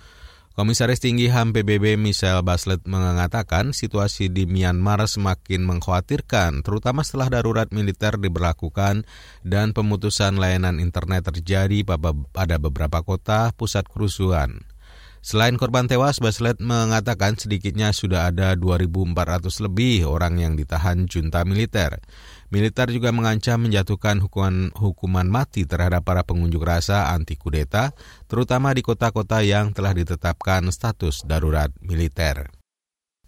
Komisaris 0.57 1.05
Tinggi 1.05 1.29
HAM 1.29 1.53
PBB 1.53 2.01
Michelle 2.01 2.41
Bachelet 2.41 2.81
mengatakan 2.89 3.77
situasi 3.77 4.33
di 4.33 4.49
Myanmar 4.49 5.05
semakin 5.05 5.69
mengkhawatirkan, 5.69 6.65
terutama 6.65 7.05
setelah 7.05 7.29
darurat 7.29 7.69
militer 7.69 8.17
diberlakukan 8.17 9.05
dan 9.45 9.77
pemutusan 9.77 10.41
layanan 10.41 10.81
internet 10.81 11.29
terjadi 11.29 11.85
pada 12.33 12.57
beberapa 12.57 13.05
kota 13.05 13.53
pusat 13.53 13.85
kerusuhan. 13.85 14.65
Selain 15.23 15.55
korban 15.55 15.87
tewas, 15.87 16.19
Baslet 16.19 16.59
mengatakan 16.59 17.39
sedikitnya 17.39 17.95
sudah 17.95 18.35
ada 18.35 18.59
2.400 18.59 19.63
lebih 19.63 20.03
orang 20.11 20.43
yang 20.43 20.59
ditahan 20.59 21.07
junta 21.07 21.47
militer. 21.47 22.03
Militer 22.51 22.91
juga 22.91 23.15
mengancam 23.15 23.63
menjatuhkan 23.63 24.19
hukuman, 24.19 24.75
hukuman 24.75 25.31
mati 25.31 25.63
terhadap 25.63 26.03
para 26.03 26.27
pengunjuk 26.27 26.67
rasa 26.67 27.15
anti 27.15 27.39
kudeta, 27.39 27.95
terutama 28.27 28.75
di 28.75 28.83
kota-kota 28.83 29.47
yang 29.47 29.71
telah 29.71 29.95
ditetapkan 29.95 30.67
status 30.75 31.23
darurat 31.23 31.71
militer. 31.79 32.51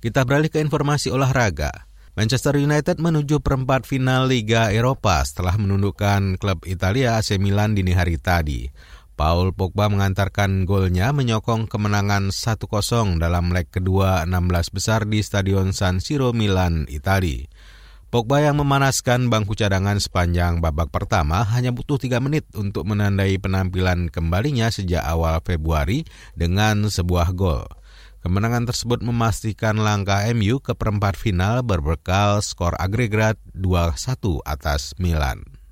Kita 0.03 0.27
beralih 0.27 0.51
ke 0.51 0.59
informasi 0.59 1.15
olahraga. 1.15 1.87
Manchester 2.15 2.59
United 2.59 3.03
menuju 3.03 3.43
perempat 3.43 3.87
final 3.87 4.31
Liga 4.31 4.71
Eropa 4.71 5.19
setelah 5.27 5.59
menundukkan 5.59 6.39
klub 6.39 6.63
Italia 6.63 7.19
AC 7.19 7.39
Milan 7.43 7.75
dini 7.75 7.91
hari 7.91 8.23
tadi. 8.23 8.71
Paul 9.15 9.55
Pogba 9.55 9.87
mengantarkan 9.87 10.67
golnya 10.67 11.15
menyokong 11.15 11.71
kemenangan 11.71 12.35
1-0 12.35 13.23
dalam 13.23 13.55
leg 13.55 13.71
kedua 13.71 14.27
16 14.27 14.75
besar 14.75 15.07
di 15.07 15.23
Stadion 15.23 15.71
San 15.71 16.03
Siro 16.03 16.35
Milan, 16.35 16.91
Itali. 16.91 17.47
Pogba 18.11 18.43
yang 18.43 18.59
memanaskan 18.59 19.31
bangku 19.31 19.55
cadangan 19.55 20.03
sepanjang 20.03 20.59
babak 20.59 20.91
pertama 20.91 21.47
hanya 21.47 21.71
butuh 21.71 21.95
3 21.95 22.19
menit 22.19 22.47
untuk 22.59 22.91
menandai 22.91 23.39
penampilan 23.39 24.11
kembalinya 24.11 24.67
sejak 24.71 25.07
awal 25.07 25.39
Februari 25.47 26.03
dengan 26.35 26.91
sebuah 26.91 27.35
gol. 27.39 27.71
Kemenangan 28.27 28.67
tersebut 28.67 28.99
memastikan 28.99 29.79
langkah 29.79 30.27
MU 30.35 30.59
ke 30.59 30.75
perempat 30.75 31.15
final 31.15 31.63
berbekal 31.63 32.43
skor 32.43 32.75
agregat 32.83 33.39
2-1 33.55 33.95
atas 34.43 34.99
Milan. 34.99 35.64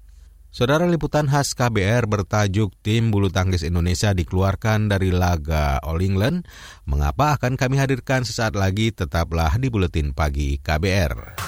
Saudara 0.52 0.84
liputan 0.84 1.32
khas 1.32 1.56
KBR 1.56 2.04
bertajuk 2.04 2.76
Tim 2.84 3.08
Bulu 3.08 3.32
Tangkis 3.32 3.64
Indonesia 3.64 4.12
dikeluarkan 4.12 4.92
dari 4.92 5.08
laga 5.08 5.80
All 5.80 6.04
England. 6.04 6.44
Mengapa 6.84 7.40
akan 7.40 7.56
kami 7.56 7.80
hadirkan 7.80 8.28
sesaat 8.28 8.52
lagi 8.52 8.92
tetaplah 8.92 9.56
di 9.56 9.72
Buletin 9.72 10.12
Pagi 10.12 10.60
KBR. 10.60 11.40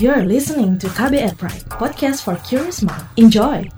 You're 0.00 0.24
listening 0.24 0.80
to 0.80 0.88
KBR 0.96 1.36
Pride, 1.36 1.68
podcast 1.76 2.24
for 2.24 2.40
curious 2.40 2.80
mind. 2.80 3.04
Enjoy! 3.20 3.68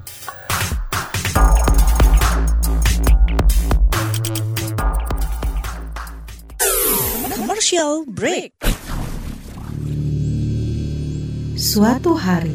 Commercial 7.34 8.06
break. 8.06 8.54
Suatu 11.58 12.14
hari, 12.14 12.54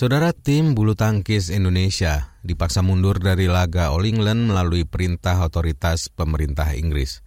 Saudara 0.00 0.32
tim 0.32 0.72
bulu 0.72 0.96
tangkis 0.96 1.52
Indonesia 1.52 2.32
dipaksa 2.40 2.80
mundur 2.80 3.20
dari 3.20 3.52
laga 3.52 3.92
All 3.92 4.08
England 4.08 4.48
melalui 4.48 4.88
perintah 4.88 5.36
otoritas 5.44 6.08
pemerintah 6.08 6.72
Inggris. 6.72 7.20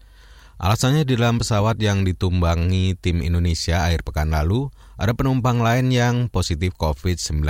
Alasannya 0.58 1.06
di 1.06 1.14
dalam 1.14 1.38
pesawat 1.38 1.78
yang 1.78 2.02
ditumbangi 2.02 2.98
tim 2.98 3.22
Indonesia 3.22 3.86
akhir 3.86 4.02
pekan 4.02 4.34
lalu, 4.34 4.74
ada 4.98 5.14
penumpang 5.14 5.62
lain 5.62 5.94
yang 5.94 6.34
positif 6.34 6.74
COVID-19. 6.82 7.46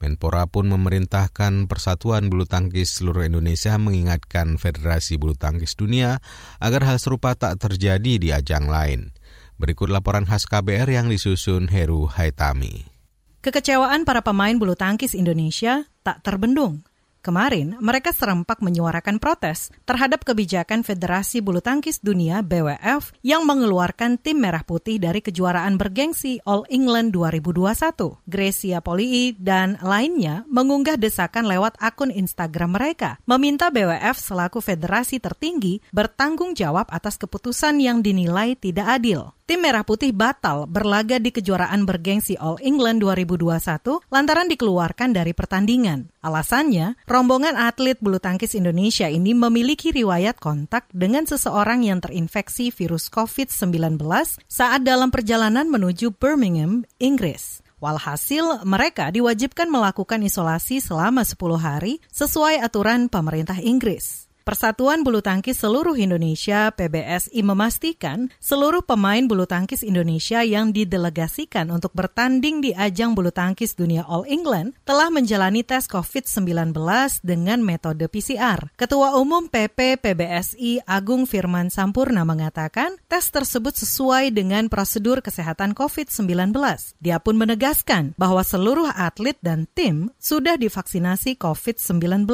Menpora 0.00 0.48
pun 0.48 0.72
memerintahkan 0.72 1.68
Persatuan 1.68 2.32
Bulu 2.32 2.48
Tangkis 2.48 3.04
seluruh 3.04 3.28
Indonesia 3.28 3.76
mengingatkan 3.76 4.56
Federasi 4.56 5.20
Bulu 5.20 5.36
Tangkis 5.36 5.76
Dunia 5.76 6.24
agar 6.64 6.80
hal 6.88 6.96
serupa 6.96 7.36
tak 7.36 7.60
terjadi 7.60 8.16
di 8.16 8.32
ajang 8.32 8.72
lain. 8.72 9.12
Berikut 9.60 9.92
laporan 9.92 10.24
khas 10.24 10.48
KBR 10.48 10.96
yang 10.96 11.12
disusun 11.12 11.68
Heru 11.68 12.08
Haitami. 12.08 12.97
Kekecewaan 13.38 14.02
para 14.02 14.18
pemain 14.18 14.58
bulu 14.58 14.74
tangkis 14.74 15.14
Indonesia 15.14 15.86
tak 16.02 16.26
terbendung. 16.26 16.82
Kemarin, 17.18 17.78
mereka 17.82 18.14
serempak 18.14 18.58
menyuarakan 18.62 19.22
protes 19.22 19.70
terhadap 19.86 20.22
kebijakan 20.22 20.86
Federasi 20.86 21.38
Bulu 21.38 21.58
Tangkis 21.62 22.02
Dunia 22.02 22.42
BWF 22.46 23.14
yang 23.26 23.42
mengeluarkan 23.46 24.18
tim 24.22 24.42
merah 24.42 24.62
putih 24.62 24.98
dari 25.02 25.22
kejuaraan 25.22 25.78
bergengsi 25.78 26.42
All 26.46 26.66
England 26.66 27.14
2021. 27.14 28.22
Gracia 28.26 28.78
Polii 28.82 29.38
dan 29.38 29.78
lainnya 29.82 30.46
mengunggah 30.46 30.98
desakan 30.98 31.46
lewat 31.46 31.78
akun 31.78 32.10
Instagram 32.10 32.74
mereka, 32.74 33.22
meminta 33.26 33.70
BWF 33.70 34.18
selaku 34.18 34.58
federasi 34.58 35.22
tertinggi 35.22 35.78
bertanggung 35.94 36.58
jawab 36.58 36.90
atas 36.90 37.18
keputusan 37.18 37.82
yang 37.82 38.02
dinilai 38.02 38.58
tidak 38.58 38.98
adil. 38.98 39.37
Tim 39.48 39.64
Merah 39.64 39.80
Putih 39.80 40.12
batal 40.12 40.68
berlaga 40.68 41.16
di 41.16 41.32
kejuaraan 41.32 41.88
bergengsi 41.88 42.36
All 42.36 42.60
England 42.60 43.00
2021 43.00 43.48
lantaran 44.12 44.44
dikeluarkan 44.44 45.16
dari 45.16 45.32
pertandingan. 45.32 46.12
Alasannya, 46.20 47.00
rombongan 47.08 47.56
atlet 47.56 47.96
bulu 47.96 48.20
tangkis 48.20 48.52
Indonesia 48.52 49.08
ini 49.08 49.32
memiliki 49.32 49.88
riwayat 49.88 50.36
kontak 50.36 50.84
dengan 50.92 51.24
seseorang 51.24 51.80
yang 51.80 51.96
terinfeksi 52.04 52.68
virus 52.68 53.08
COVID-19 53.08 53.96
saat 54.44 54.84
dalam 54.84 55.08
perjalanan 55.08 55.64
menuju 55.72 56.12
Birmingham, 56.20 56.84
Inggris. 57.00 57.64
Walhasil, 57.80 58.68
mereka 58.68 59.08
diwajibkan 59.08 59.72
melakukan 59.72 60.28
isolasi 60.28 60.84
selama 60.84 61.24
10 61.24 61.56
hari 61.56 62.04
sesuai 62.12 62.60
aturan 62.60 63.08
pemerintah 63.08 63.56
Inggris. 63.64 64.27
Persatuan 64.48 65.04
Bulu 65.04 65.20
Tangkis 65.20 65.60
Seluruh 65.60 65.92
Indonesia 65.92 66.72
PBSI 66.72 67.44
memastikan 67.44 68.32
seluruh 68.40 68.80
pemain 68.80 69.20
bulu 69.20 69.44
tangkis 69.44 69.84
Indonesia 69.84 70.40
yang 70.40 70.72
didelegasikan 70.72 71.68
untuk 71.68 71.92
bertanding 71.92 72.64
di 72.64 72.72
ajang 72.72 73.12
bulu 73.12 73.28
tangkis 73.28 73.76
dunia 73.76 74.08
All 74.08 74.24
England 74.24 74.72
telah 74.88 75.12
menjalani 75.12 75.68
tes 75.68 75.84
COVID-19 75.84 76.72
dengan 77.20 77.60
metode 77.60 78.08
PCR. 78.08 78.72
Ketua 78.72 79.20
Umum 79.20 79.52
PP 79.52 80.00
PBSI 80.00 80.80
Agung 80.88 81.28
Firman 81.28 81.68
Sampurna 81.68 82.24
mengatakan 82.24 82.96
tes 83.04 83.28
tersebut 83.28 83.76
sesuai 83.76 84.32
dengan 84.32 84.72
prosedur 84.72 85.20
kesehatan 85.20 85.76
COVID-19. 85.76 86.56
Dia 87.04 87.20
pun 87.20 87.36
menegaskan 87.36 88.16
bahwa 88.16 88.40
seluruh 88.40 88.96
atlet 88.96 89.36
dan 89.44 89.68
tim 89.76 90.08
sudah 90.16 90.56
divaksinasi 90.56 91.36
COVID-19. 91.36 92.24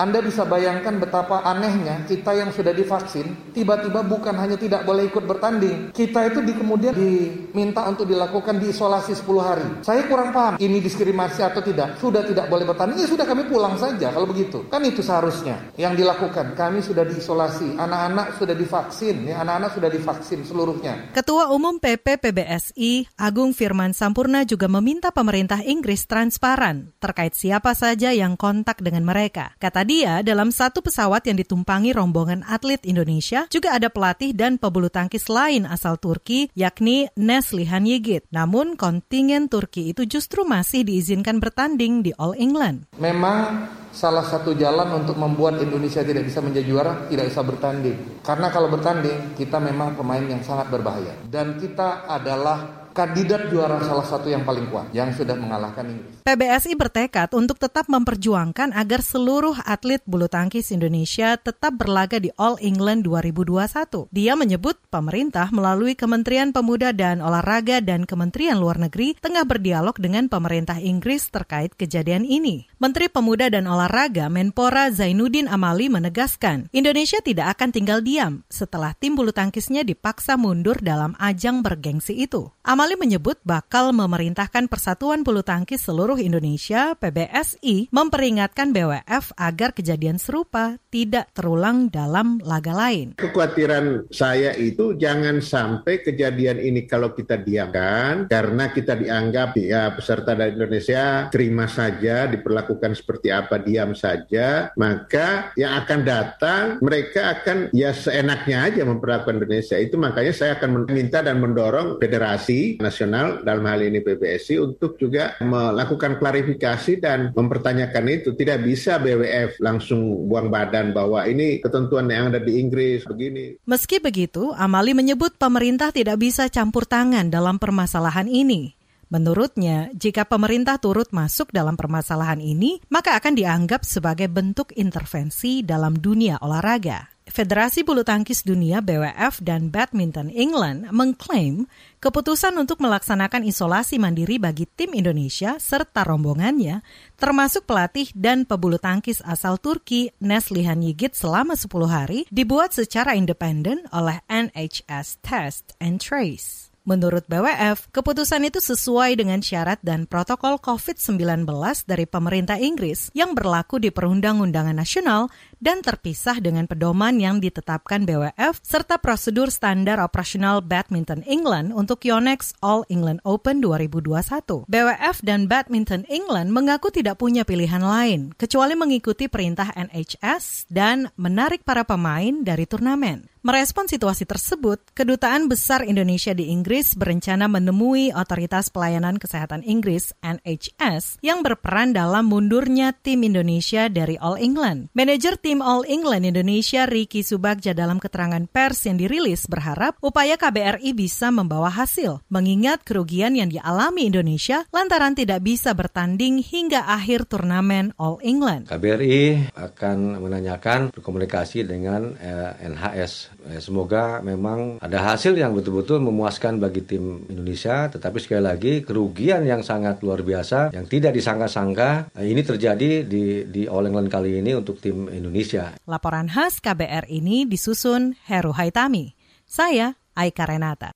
Anda 0.00 0.24
bisa 0.24 0.48
bayangkan 0.48 0.96
betapa 0.96 1.41
anehnya 1.44 2.06
kita 2.06 2.32
yang 2.32 2.50
sudah 2.54 2.72
divaksin 2.72 3.52
tiba-tiba 3.52 4.00
bukan 4.02 4.34
hanya 4.34 4.56
tidak 4.56 4.82
boleh 4.88 5.06
ikut 5.12 5.24
bertanding, 5.28 5.92
kita 5.92 6.32
itu 6.32 6.40
di 6.42 6.52
kemudian 6.56 6.94
diminta 6.96 7.84
untuk 7.86 8.08
dilakukan 8.08 8.58
diisolasi 8.58 9.12
10 9.18 9.42
hari. 9.42 9.68
Saya 9.84 10.08
kurang 10.08 10.32
paham 10.32 10.54
ini 10.58 10.80
diskriminasi 10.80 11.44
atau 11.44 11.60
tidak. 11.60 12.00
Sudah 12.00 12.24
tidak 12.24 12.48
boleh 12.48 12.64
bertanding, 12.64 13.04
ya 13.04 13.08
sudah 13.08 13.28
kami 13.28 13.46
pulang 13.46 13.76
saja 13.76 14.10
kalau 14.10 14.26
begitu. 14.26 14.64
Kan 14.72 14.82
itu 14.82 15.04
seharusnya 15.04 15.72
yang 15.76 15.92
dilakukan. 15.94 16.56
Kami 16.56 16.80
sudah 16.80 17.04
diisolasi, 17.04 17.76
anak-anak 17.76 18.40
sudah 18.40 18.54
divaksin, 18.56 19.16
ya 19.28 19.44
anak-anak 19.44 19.70
sudah 19.76 19.90
divaksin 19.92 20.40
seluruhnya. 20.42 21.12
Ketua 21.12 21.52
Umum 21.52 21.76
PP 21.78 22.18
PBSI 22.18 23.20
Agung 23.20 23.52
Firman 23.52 23.92
Sampurna 23.92 24.42
juga 24.48 24.66
meminta 24.66 25.12
pemerintah 25.12 25.60
Inggris 25.62 26.08
transparan 26.08 26.94
terkait 26.98 27.36
siapa 27.36 27.76
saja 27.76 28.10
yang 28.14 28.34
kontak 28.38 28.80
dengan 28.80 29.04
mereka. 29.04 29.54
Kata 29.60 29.84
dia, 29.84 30.24
dalam 30.24 30.50
satu 30.54 30.80
pesawat 30.80 31.26
yang 31.28 31.31
ditumpangi 31.36 31.94
rombongan 31.96 32.44
atlet 32.44 32.82
Indonesia 32.84 33.46
juga 33.48 33.76
ada 33.76 33.88
pelatih 33.88 34.32
dan 34.36 34.58
pebulu 34.58 34.92
tangkis 34.92 35.30
lain 35.30 35.64
asal 35.68 35.96
Turki, 35.96 36.52
yakni 36.52 37.08
Neslihan 37.14 37.84
Yigit. 37.84 38.28
Namun 38.34 38.74
kontingen 38.74 39.46
Turki 39.46 39.92
itu 39.92 40.04
justru 40.04 40.42
masih 40.42 40.82
diizinkan 40.82 41.38
bertanding 41.38 42.02
di 42.02 42.10
All 42.18 42.34
England. 42.36 42.90
Memang 42.98 43.70
salah 43.92 44.24
satu 44.24 44.56
jalan 44.56 45.04
untuk 45.04 45.20
membuat 45.20 45.60
Indonesia 45.60 46.00
tidak 46.00 46.26
bisa 46.26 46.40
menjadi 46.40 46.66
juara, 46.66 46.92
tidak 47.06 47.28
bisa 47.28 47.40
bertanding. 47.44 47.96
Karena 48.24 48.48
kalau 48.48 48.72
bertanding, 48.72 49.36
kita 49.36 49.60
memang 49.60 49.94
pemain 49.94 50.24
yang 50.24 50.40
sangat 50.40 50.72
berbahaya. 50.72 51.14
Dan 51.28 51.60
kita 51.60 52.08
adalah 52.08 52.81
kandidat 52.92 53.48
juara 53.48 53.80
salah 53.80 54.04
satu 54.04 54.28
yang 54.28 54.44
paling 54.44 54.68
kuat 54.68 54.92
yang 54.92 55.10
sudah 55.16 55.34
mengalahkan 55.34 55.88
Inggris. 55.88 56.20
PBSI 56.22 56.76
bertekad 56.76 57.32
untuk 57.32 57.56
tetap 57.58 57.88
memperjuangkan 57.88 58.76
agar 58.76 59.00
seluruh 59.00 59.58
atlet 59.64 60.04
bulu 60.04 60.28
tangkis 60.28 60.70
Indonesia 60.70 61.34
tetap 61.40 61.74
berlaga 61.80 62.20
di 62.20 62.28
All 62.36 62.60
England 62.60 63.08
2021. 63.08 64.12
Dia 64.12 64.36
menyebut 64.36 64.76
pemerintah 64.92 65.48
melalui 65.50 65.96
Kementerian 65.96 66.52
Pemuda 66.52 66.92
dan 66.92 67.24
Olahraga 67.24 67.80
dan 67.80 68.04
Kementerian 68.04 68.60
Luar 68.60 68.76
Negeri 68.76 69.16
tengah 69.18 69.48
berdialog 69.48 69.96
dengan 69.96 70.28
pemerintah 70.28 70.76
Inggris 70.76 71.32
terkait 71.32 71.72
kejadian 71.74 72.28
ini. 72.28 72.68
Menteri 72.76 73.08
Pemuda 73.08 73.48
dan 73.48 73.64
Olahraga 73.64 74.28
Menpora 74.28 74.92
Zainuddin 74.92 75.48
Amali 75.48 75.86
menegaskan, 75.88 76.68
Indonesia 76.76 77.22
tidak 77.22 77.56
akan 77.56 77.70
tinggal 77.70 78.02
diam 78.04 78.44
setelah 78.50 78.92
tim 78.98 79.14
bulu 79.14 79.30
tangkisnya 79.30 79.86
dipaksa 79.86 80.34
mundur 80.34 80.82
dalam 80.82 81.14
ajang 81.22 81.62
bergengsi 81.62 82.18
itu. 82.26 82.50
Amali 82.66 82.81
menyebut 82.98 83.38
bakal 83.46 83.94
memerintahkan 83.94 84.66
Persatuan 84.66 85.22
Bulu 85.22 85.46
Tangkis 85.46 85.86
Seluruh 85.86 86.18
Indonesia 86.18 86.98
PBSI 86.98 87.94
memperingatkan 87.94 88.74
BWF 88.74 89.38
agar 89.38 89.70
kejadian 89.70 90.18
serupa 90.18 90.82
tidak 90.90 91.30
terulang 91.30 91.86
dalam 91.94 92.42
laga 92.42 92.74
lain. 92.74 93.14
Kekhawatiran 93.14 94.10
saya 94.10 94.50
itu 94.58 94.98
jangan 94.98 95.38
sampai 95.38 96.02
kejadian 96.02 96.58
ini 96.58 96.82
kalau 96.90 97.14
kita 97.14 97.38
diamkan 97.38 98.26
karena 98.26 98.74
kita 98.74 98.98
dianggap 98.98 99.54
ya 99.62 99.94
peserta 99.94 100.34
dari 100.34 100.58
Indonesia 100.58 101.30
terima 101.30 101.70
saja 101.70 102.26
diperlakukan 102.26 102.98
seperti 102.98 103.30
apa 103.30 103.62
diam 103.62 103.94
saja 103.94 104.74
maka 104.74 105.54
yang 105.54 105.78
akan 105.86 106.00
datang 106.02 106.64
mereka 106.82 107.38
akan 107.38 107.70
ya 107.70 107.94
seenaknya 107.94 108.66
aja 108.66 108.82
memperlakukan 108.82 109.38
Indonesia 109.38 109.78
itu 109.78 109.94
makanya 109.94 110.34
saya 110.34 110.58
akan 110.58 110.82
meminta 110.82 111.22
dan 111.22 111.38
mendorong 111.38 112.02
federasi 112.02 112.71
nasional 112.80 113.44
dalam 113.44 113.66
hal 113.68 113.82
ini 113.84 114.00
PBSI 114.00 114.56
untuk 114.62 114.96
juga 114.96 115.36
melakukan 115.42 116.16
klarifikasi 116.16 117.02
dan 117.02 117.34
mempertanyakan 117.34 118.06
itu. 118.08 118.32
Tidak 118.32 118.62
bisa 118.64 118.96
BWF 119.02 119.60
langsung 119.60 120.30
buang 120.30 120.48
badan 120.48 120.96
bahwa 120.96 121.26
ini 121.28 121.60
ketentuan 121.60 122.08
yang 122.08 122.32
ada 122.32 122.40
di 122.40 122.56
Inggris 122.62 123.04
begini. 123.04 123.60
Meski 123.68 124.00
begitu, 124.00 124.54
Amali 124.56 124.96
menyebut 124.96 125.36
pemerintah 125.36 125.92
tidak 125.92 126.16
bisa 126.22 126.48
campur 126.48 126.88
tangan 126.88 127.28
dalam 127.28 127.60
permasalahan 127.60 128.30
ini. 128.30 128.72
Menurutnya, 129.12 129.92
jika 129.92 130.24
pemerintah 130.24 130.80
turut 130.80 131.12
masuk 131.12 131.52
dalam 131.52 131.76
permasalahan 131.76 132.40
ini, 132.40 132.80
maka 132.88 133.12
akan 133.20 133.36
dianggap 133.36 133.84
sebagai 133.84 134.24
bentuk 134.32 134.72
intervensi 134.72 135.60
dalam 135.60 136.00
dunia 136.00 136.40
olahraga. 136.40 137.11
Federasi 137.22 137.86
Bulu 137.86 138.02
Tangkis 138.02 138.42
Dunia 138.42 138.82
BWF 138.82 139.46
dan 139.46 139.70
Badminton 139.70 140.26
England 140.34 140.90
mengklaim 140.90 141.70
keputusan 142.02 142.58
untuk 142.58 142.82
melaksanakan 142.82 143.46
isolasi 143.46 144.02
mandiri 144.02 144.42
bagi 144.42 144.66
tim 144.66 144.90
Indonesia 144.90 145.54
serta 145.62 146.02
rombongannya, 146.02 146.82
termasuk 147.14 147.62
pelatih 147.62 148.10
dan 148.18 148.42
pebulu 148.42 148.82
tangkis 148.82 149.22
asal 149.22 149.54
Turki 149.62 150.10
Neslihan 150.18 150.82
Yigit 150.82 151.14
selama 151.14 151.54
10 151.54 151.70
hari, 151.86 152.26
dibuat 152.26 152.74
secara 152.74 153.14
independen 153.14 153.86
oleh 153.94 154.18
NHS 154.26 155.22
Test 155.22 155.78
and 155.78 156.02
Trace. 156.02 156.71
Menurut 156.82 157.22
BWF, 157.30 157.94
keputusan 157.94 158.42
itu 158.42 158.58
sesuai 158.58 159.14
dengan 159.14 159.38
syarat 159.38 159.78
dan 159.86 160.02
protokol 160.02 160.58
COVID-19 160.58 161.46
dari 161.86 162.10
pemerintah 162.10 162.58
Inggris 162.58 163.06
yang 163.14 163.38
berlaku 163.38 163.78
di 163.78 163.94
perundang-undangan 163.94 164.74
nasional 164.74 165.30
dan 165.62 165.78
terpisah 165.78 166.42
dengan 166.42 166.66
pedoman 166.66 167.22
yang 167.22 167.38
ditetapkan 167.38 168.02
BWF 168.02 168.58
serta 168.66 168.98
prosedur 168.98 169.54
standar 169.54 170.02
operasional 170.02 170.58
Badminton 170.58 171.22
England 171.22 171.70
untuk 171.70 172.02
Yonex 172.02 172.58
All 172.58 172.82
England 172.90 173.22
Open 173.22 173.62
2021. 173.62 174.66
BWF 174.66 175.16
dan 175.22 175.46
Badminton 175.46 176.02
England 176.10 176.50
mengaku 176.50 176.90
tidak 176.90 177.22
punya 177.22 177.46
pilihan 177.46 177.86
lain 177.86 178.34
kecuali 178.34 178.74
mengikuti 178.74 179.30
perintah 179.30 179.70
NHS 179.78 180.66
dan 180.66 181.14
menarik 181.14 181.62
para 181.62 181.86
pemain 181.86 182.42
dari 182.42 182.66
turnamen. 182.66 183.31
Merespon 183.42 183.90
situasi 183.90 184.22
tersebut, 184.22 184.78
Kedutaan 184.94 185.50
Besar 185.50 185.82
Indonesia 185.82 186.30
di 186.30 186.54
Inggris 186.54 186.94
berencana 186.94 187.50
menemui 187.50 188.14
Otoritas 188.14 188.70
Pelayanan 188.70 189.18
Kesehatan 189.18 189.66
Inggris 189.66 190.14
NHS 190.22 191.18
yang 191.26 191.42
berperan 191.42 191.90
dalam 191.90 192.30
mundurnya 192.30 192.94
tim 192.94 193.26
Indonesia 193.26 193.90
dari 193.90 194.14
All 194.22 194.38
England. 194.38 194.94
Manajer 194.94 195.42
tim 195.42 195.58
All 195.58 195.82
England 195.90 196.22
Indonesia 196.22 196.86
Ricky 196.86 197.26
Subagja 197.26 197.74
dalam 197.74 197.98
keterangan 197.98 198.46
pers 198.46 198.86
yang 198.86 199.02
dirilis 199.02 199.50
berharap 199.50 199.98
upaya 199.98 200.38
KBRI 200.38 200.94
bisa 200.94 201.34
membawa 201.34 201.66
hasil, 201.66 202.22
mengingat 202.30 202.86
kerugian 202.86 203.34
yang 203.34 203.50
dialami 203.50 204.06
Indonesia 204.06 204.62
lantaran 204.70 205.18
tidak 205.18 205.42
bisa 205.42 205.74
bertanding 205.74 206.38
hingga 206.38 206.86
akhir 206.86 207.26
turnamen 207.26 207.90
All 207.98 208.22
England. 208.22 208.70
KBRI 208.70 209.50
akan 209.58 210.22
menanyakan 210.22 210.94
berkomunikasi 210.94 211.66
dengan 211.66 212.14
eh, 212.22 212.70
NHS 212.70 213.31
semoga 213.58 214.22
memang 214.22 214.78
ada 214.78 215.12
hasil 215.12 215.34
yang 215.34 215.54
betul-betul 215.56 215.98
memuaskan 216.02 216.62
bagi 216.62 216.84
tim 216.86 217.26
Indonesia, 217.26 217.90
tetapi 217.90 218.18
sekali 218.22 218.42
lagi 218.42 218.72
kerugian 218.86 219.42
yang 219.42 219.60
sangat 219.66 220.00
luar 220.00 220.22
biasa 220.22 220.70
yang 220.74 220.86
tidak 220.86 221.16
disangka-sangka 221.16 222.14
eh, 222.14 222.26
ini 222.30 222.42
terjadi 222.42 223.06
di 223.06 223.46
di 223.48 223.62
All 223.66 223.86
England 223.88 224.12
kali 224.12 224.38
ini 224.38 224.54
untuk 224.54 224.78
tim 224.78 225.10
Indonesia. 225.10 225.74
Laporan 225.86 226.30
khas 226.30 226.62
KBR 226.62 227.10
ini 227.10 227.44
disusun 227.48 228.14
Heru 228.28 228.54
Haitami. 228.54 229.14
Saya 229.46 229.98
Aika 230.14 230.48
Renata. 230.48 230.92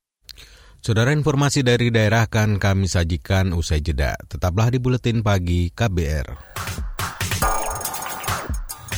Saudara 0.77 1.11
informasi 1.11 1.67
dari 1.67 1.91
daerah 1.91 2.29
akan 2.29 2.61
kami 2.61 2.87
sajikan 2.87 3.51
usai 3.51 3.83
jeda. 3.83 4.15
Tetaplah 4.29 4.71
di 4.71 4.79
Buletin 4.79 5.19
Pagi 5.19 5.73
KBR. 5.73 6.86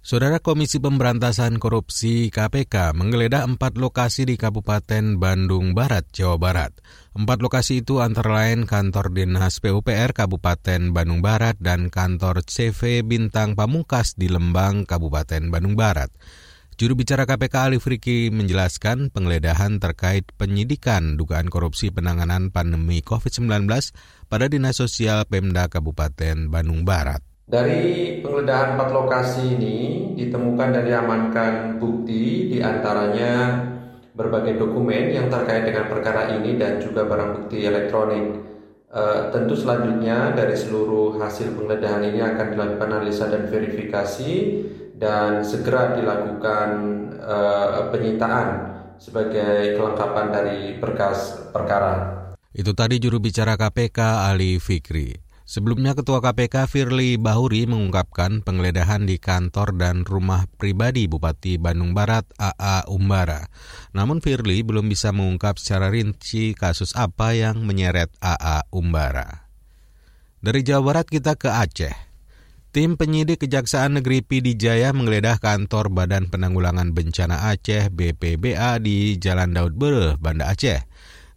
Saudara 0.00 0.40
Komisi 0.40 0.80
Pemberantasan 0.80 1.60
Korupsi 1.60 2.32
KPK 2.32 2.96
menggeledah 2.96 3.44
empat 3.44 3.76
lokasi 3.76 4.24
di 4.24 4.40
Kabupaten 4.40 5.20
Bandung 5.20 5.76
Barat, 5.76 6.08
Jawa 6.08 6.40
Barat. 6.40 6.72
Empat 7.12 7.44
lokasi 7.44 7.84
itu 7.84 8.00
antara 8.00 8.32
lain 8.32 8.64
kantor 8.64 9.12
Dinas 9.12 9.60
PUPR 9.60 10.16
Kabupaten 10.16 10.96
Bandung 10.96 11.20
Barat 11.20 11.60
dan 11.60 11.92
kantor 11.92 12.40
CV 12.48 13.04
Bintang 13.04 13.52
Pamungkas 13.52 14.16
di 14.16 14.32
Lembang, 14.32 14.88
Kabupaten 14.88 15.52
Bandung 15.52 15.76
Barat. 15.76 16.08
Juru 16.80 16.96
bicara 16.96 17.28
KPK 17.28 17.54
Ali 17.68 17.76
Friki 17.76 18.32
menjelaskan 18.32 19.12
penggeledahan 19.12 19.84
terkait 19.84 20.24
penyidikan 20.40 21.20
dugaan 21.20 21.52
korupsi 21.52 21.92
penanganan 21.92 22.48
pandemi 22.48 23.04
COVID-19 23.04 23.68
pada 24.32 24.48
Dinas 24.48 24.80
Sosial 24.80 25.28
Pemda 25.28 25.68
Kabupaten 25.68 26.48
Bandung 26.48 26.88
Barat. 26.88 27.20
Dari 27.50 28.22
penggeledahan 28.22 28.78
empat 28.78 28.94
lokasi 28.94 29.58
ini 29.58 29.78
ditemukan 30.14 30.70
dan 30.70 30.86
diamankan 30.86 31.82
bukti 31.82 32.46
di 32.46 32.62
antaranya 32.62 33.66
berbagai 34.14 34.54
dokumen 34.54 35.10
yang 35.10 35.26
terkait 35.26 35.66
dengan 35.66 35.90
perkara 35.90 36.30
ini 36.38 36.54
dan 36.54 36.78
juga 36.78 37.02
barang 37.10 37.42
bukti 37.42 37.66
elektronik. 37.66 38.26
E, 38.86 39.02
tentu 39.34 39.58
selanjutnya 39.58 40.30
dari 40.30 40.54
seluruh 40.54 41.18
hasil 41.18 41.58
penggeledahan 41.58 42.06
ini 42.06 42.22
akan 42.22 42.46
dilakukan 42.54 42.86
analisa 42.86 43.26
dan 43.26 43.50
verifikasi 43.50 44.32
dan 44.94 45.42
segera 45.42 45.98
dilakukan 45.98 46.68
e, 47.18 47.36
penyitaan 47.90 48.46
sebagai 49.02 49.74
kelengkapan 49.74 50.26
dari 50.30 50.58
berkas 50.78 51.50
perkara. 51.50 52.14
Itu 52.54 52.78
tadi 52.78 53.02
juru 53.02 53.18
bicara 53.18 53.58
KPK 53.58 53.98
Ali 54.30 54.62
Fikri. 54.62 55.29
Sebelumnya 55.50 55.98
Ketua 55.98 56.22
KPK 56.22 56.70
Firly 56.70 57.18
Bahuri 57.18 57.66
mengungkapkan 57.66 58.38
penggeledahan 58.46 59.02
di 59.02 59.18
kantor 59.18 59.74
dan 59.74 60.06
rumah 60.06 60.46
pribadi 60.46 61.10
Bupati 61.10 61.58
Bandung 61.58 61.90
Barat 61.90 62.22
AA 62.38 62.86
Umbara. 62.86 63.50
Namun 63.90 64.22
Firly 64.22 64.62
belum 64.62 64.86
bisa 64.86 65.10
mengungkap 65.10 65.58
secara 65.58 65.90
rinci 65.90 66.54
kasus 66.54 66.94
apa 66.94 67.34
yang 67.34 67.66
menyeret 67.66 68.14
AA 68.22 68.62
Umbara. 68.70 69.50
Dari 70.38 70.62
Jawa 70.62 70.86
Barat 70.86 71.10
kita 71.10 71.34
ke 71.34 71.50
Aceh. 71.50 71.98
Tim 72.70 72.94
penyidik 72.94 73.42
Kejaksaan 73.42 73.98
Negeri 73.98 74.22
Pidi 74.22 74.54
Jaya 74.54 74.94
menggeledah 74.94 75.42
kantor 75.42 75.90
Badan 75.90 76.30
Penanggulangan 76.30 76.94
Bencana 76.94 77.50
Aceh 77.50 77.90
BPBA 77.90 78.78
di 78.78 79.18
Jalan 79.18 79.50
Daud 79.58 79.74
Bere, 79.74 80.14
Banda 80.14 80.46
Aceh. 80.54 80.86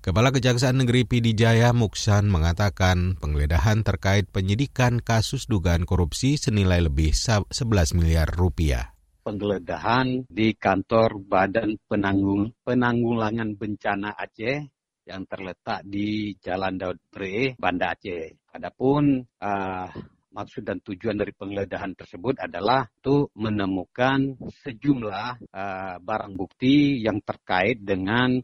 Kepala 0.03 0.35
Kejaksaan 0.35 0.83
Negeri 0.83 1.07
Pidi 1.07 1.31
Jaya 1.31 1.71
Muksan 1.71 2.27
mengatakan 2.27 3.15
penggeledahan 3.23 3.87
terkait 3.87 4.27
penyidikan 4.27 4.99
kasus 4.99 5.47
dugaan 5.47 5.87
korupsi 5.87 6.35
senilai 6.35 6.83
lebih 6.83 7.15
11 7.15 7.47
miliar 7.95 8.27
rupiah. 8.27 8.91
Penggeledahan 9.23 10.27
di 10.27 10.59
kantor 10.59 11.23
Badan 11.23 11.79
Penanggung, 11.87 12.51
Penanggulangan 12.67 13.55
Bencana 13.55 14.11
Aceh 14.11 14.67
yang 15.07 15.23
terletak 15.23 15.87
di 15.87 16.35
Jalan 16.35 16.75
Daud 16.75 16.99
Bre, 17.07 17.55
Banda 17.55 17.95
Aceh. 17.95 18.51
Adapun 18.59 19.23
uh, 19.23 19.87
maksud 20.35 20.67
dan 20.67 20.83
tujuan 20.83 21.15
dari 21.15 21.31
penggeledahan 21.31 21.95
tersebut 21.95 22.43
adalah 22.43 22.83
untuk 22.99 23.31
menemukan 23.39 24.35
sejumlah 24.67 25.47
uh, 25.47 25.95
barang 26.03 26.33
bukti 26.35 26.99
yang 26.99 27.23
terkait 27.23 27.79
dengan 27.79 28.43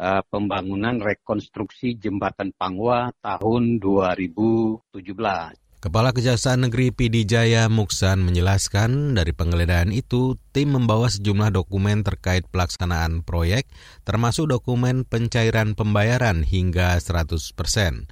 uh, 0.00 0.22
pembangunan 0.28 1.00
rekonstruksi 1.00 1.96
jembatan 1.96 2.52
Pangwa 2.56 3.12
tahun 3.20 3.80
2017. 3.80 4.96
Kepala 5.76 6.10
Kejaksaan 6.10 6.66
Negeri 6.66 6.90
Pidi 6.90 7.28
Jaya 7.28 7.68
Muksan 7.70 8.24
menjelaskan 8.24 9.14
dari 9.14 9.30
penggeledahan 9.30 9.94
itu 9.94 10.34
tim 10.50 10.74
membawa 10.74 11.06
sejumlah 11.06 11.54
dokumen 11.54 12.02
terkait 12.02 12.48
pelaksanaan 12.48 13.22
proyek 13.22 13.68
termasuk 14.02 14.50
dokumen 14.50 15.06
pencairan 15.06 15.78
pembayaran 15.78 16.42
hingga 16.42 16.98
100 16.98 17.54
persen. 17.54 18.10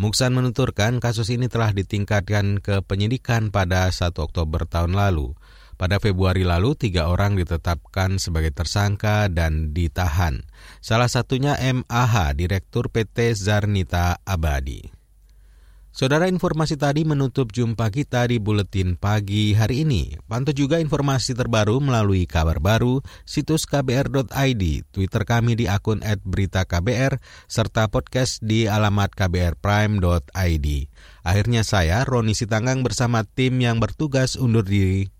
Muksan 0.00 0.32
menuturkan 0.32 0.96
kasus 0.96 1.28
ini 1.28 1.52
telah 1.52 1.76
ditingkatkan 1.76 2.56
ke 2.64 2.80
penyidikan 2.88 3.52
pada 3.52 3.92
1 3.92 4.16
Oktober 4.16 4.64
tahun 4.64 4.96
lalu. 4.96 5.36
Pada 5.80 5.96
Februari 5.96 6.44
lalu, 6.44 6.76
tiga 6.76 7.08
orang 7.08 7.40
ditetapkan 7.40 8.20
sebagai 8.20 8.52
tersangka 8.52 9.32
dan 9.32 9.72
ditahan. 9.72 10.44
Salah 10.84 11.08
satunya 11.08 11.56
MAH, 11.56 12.36
Direktur 12.36 12.92
PT 12.92 13.32
Zarnita 13.32 14.20
Abadi. 14.28 14.92
Saudara 15.88 16.28
informasi 16.28 16.76
tadi 16.76 17.08
menutup 17.08 17.48
jumpa 17.48 17.88
kita 17.88 18.28
di 18.28 18.36
Buletin 18.36 18.94
Pagi 19.00 19.56
hari 19.56 19.88
ini. 19.88 20.20
Pantau 20.28 20.52
juga 20.52 20.84
informasi 20.84 21.32
terbaru 21.32 21.80
melalui 21.80 22.28
kabar 22.28 22.60
baru, 22.60 23.00
situs 23.24 23.64
kbr.id, 23.64 24.62
Twitter 24.92 25.22
kami 25.24 25.56
di 25.56 25.64
akun 25.64 26.04
@beritaKBR, 26.04 27.18
serta 27.48 27.88
podcast 27.88 28.44
di 28.44 28.68
alamat 28.68 29.16
kbrprime.id. 29.16 30.68
Akhirnya 31.24 31.62
saya, 31.64 32.04
Roni 32.04 32.36
Sitanggang 32.36 32.84
bersama 32.84 33.24
tim 33.24 33.58
yang 33.58 33.80
bertugas 33.80 34.36
undur 34.36 34.68
diri. 34.68 35.19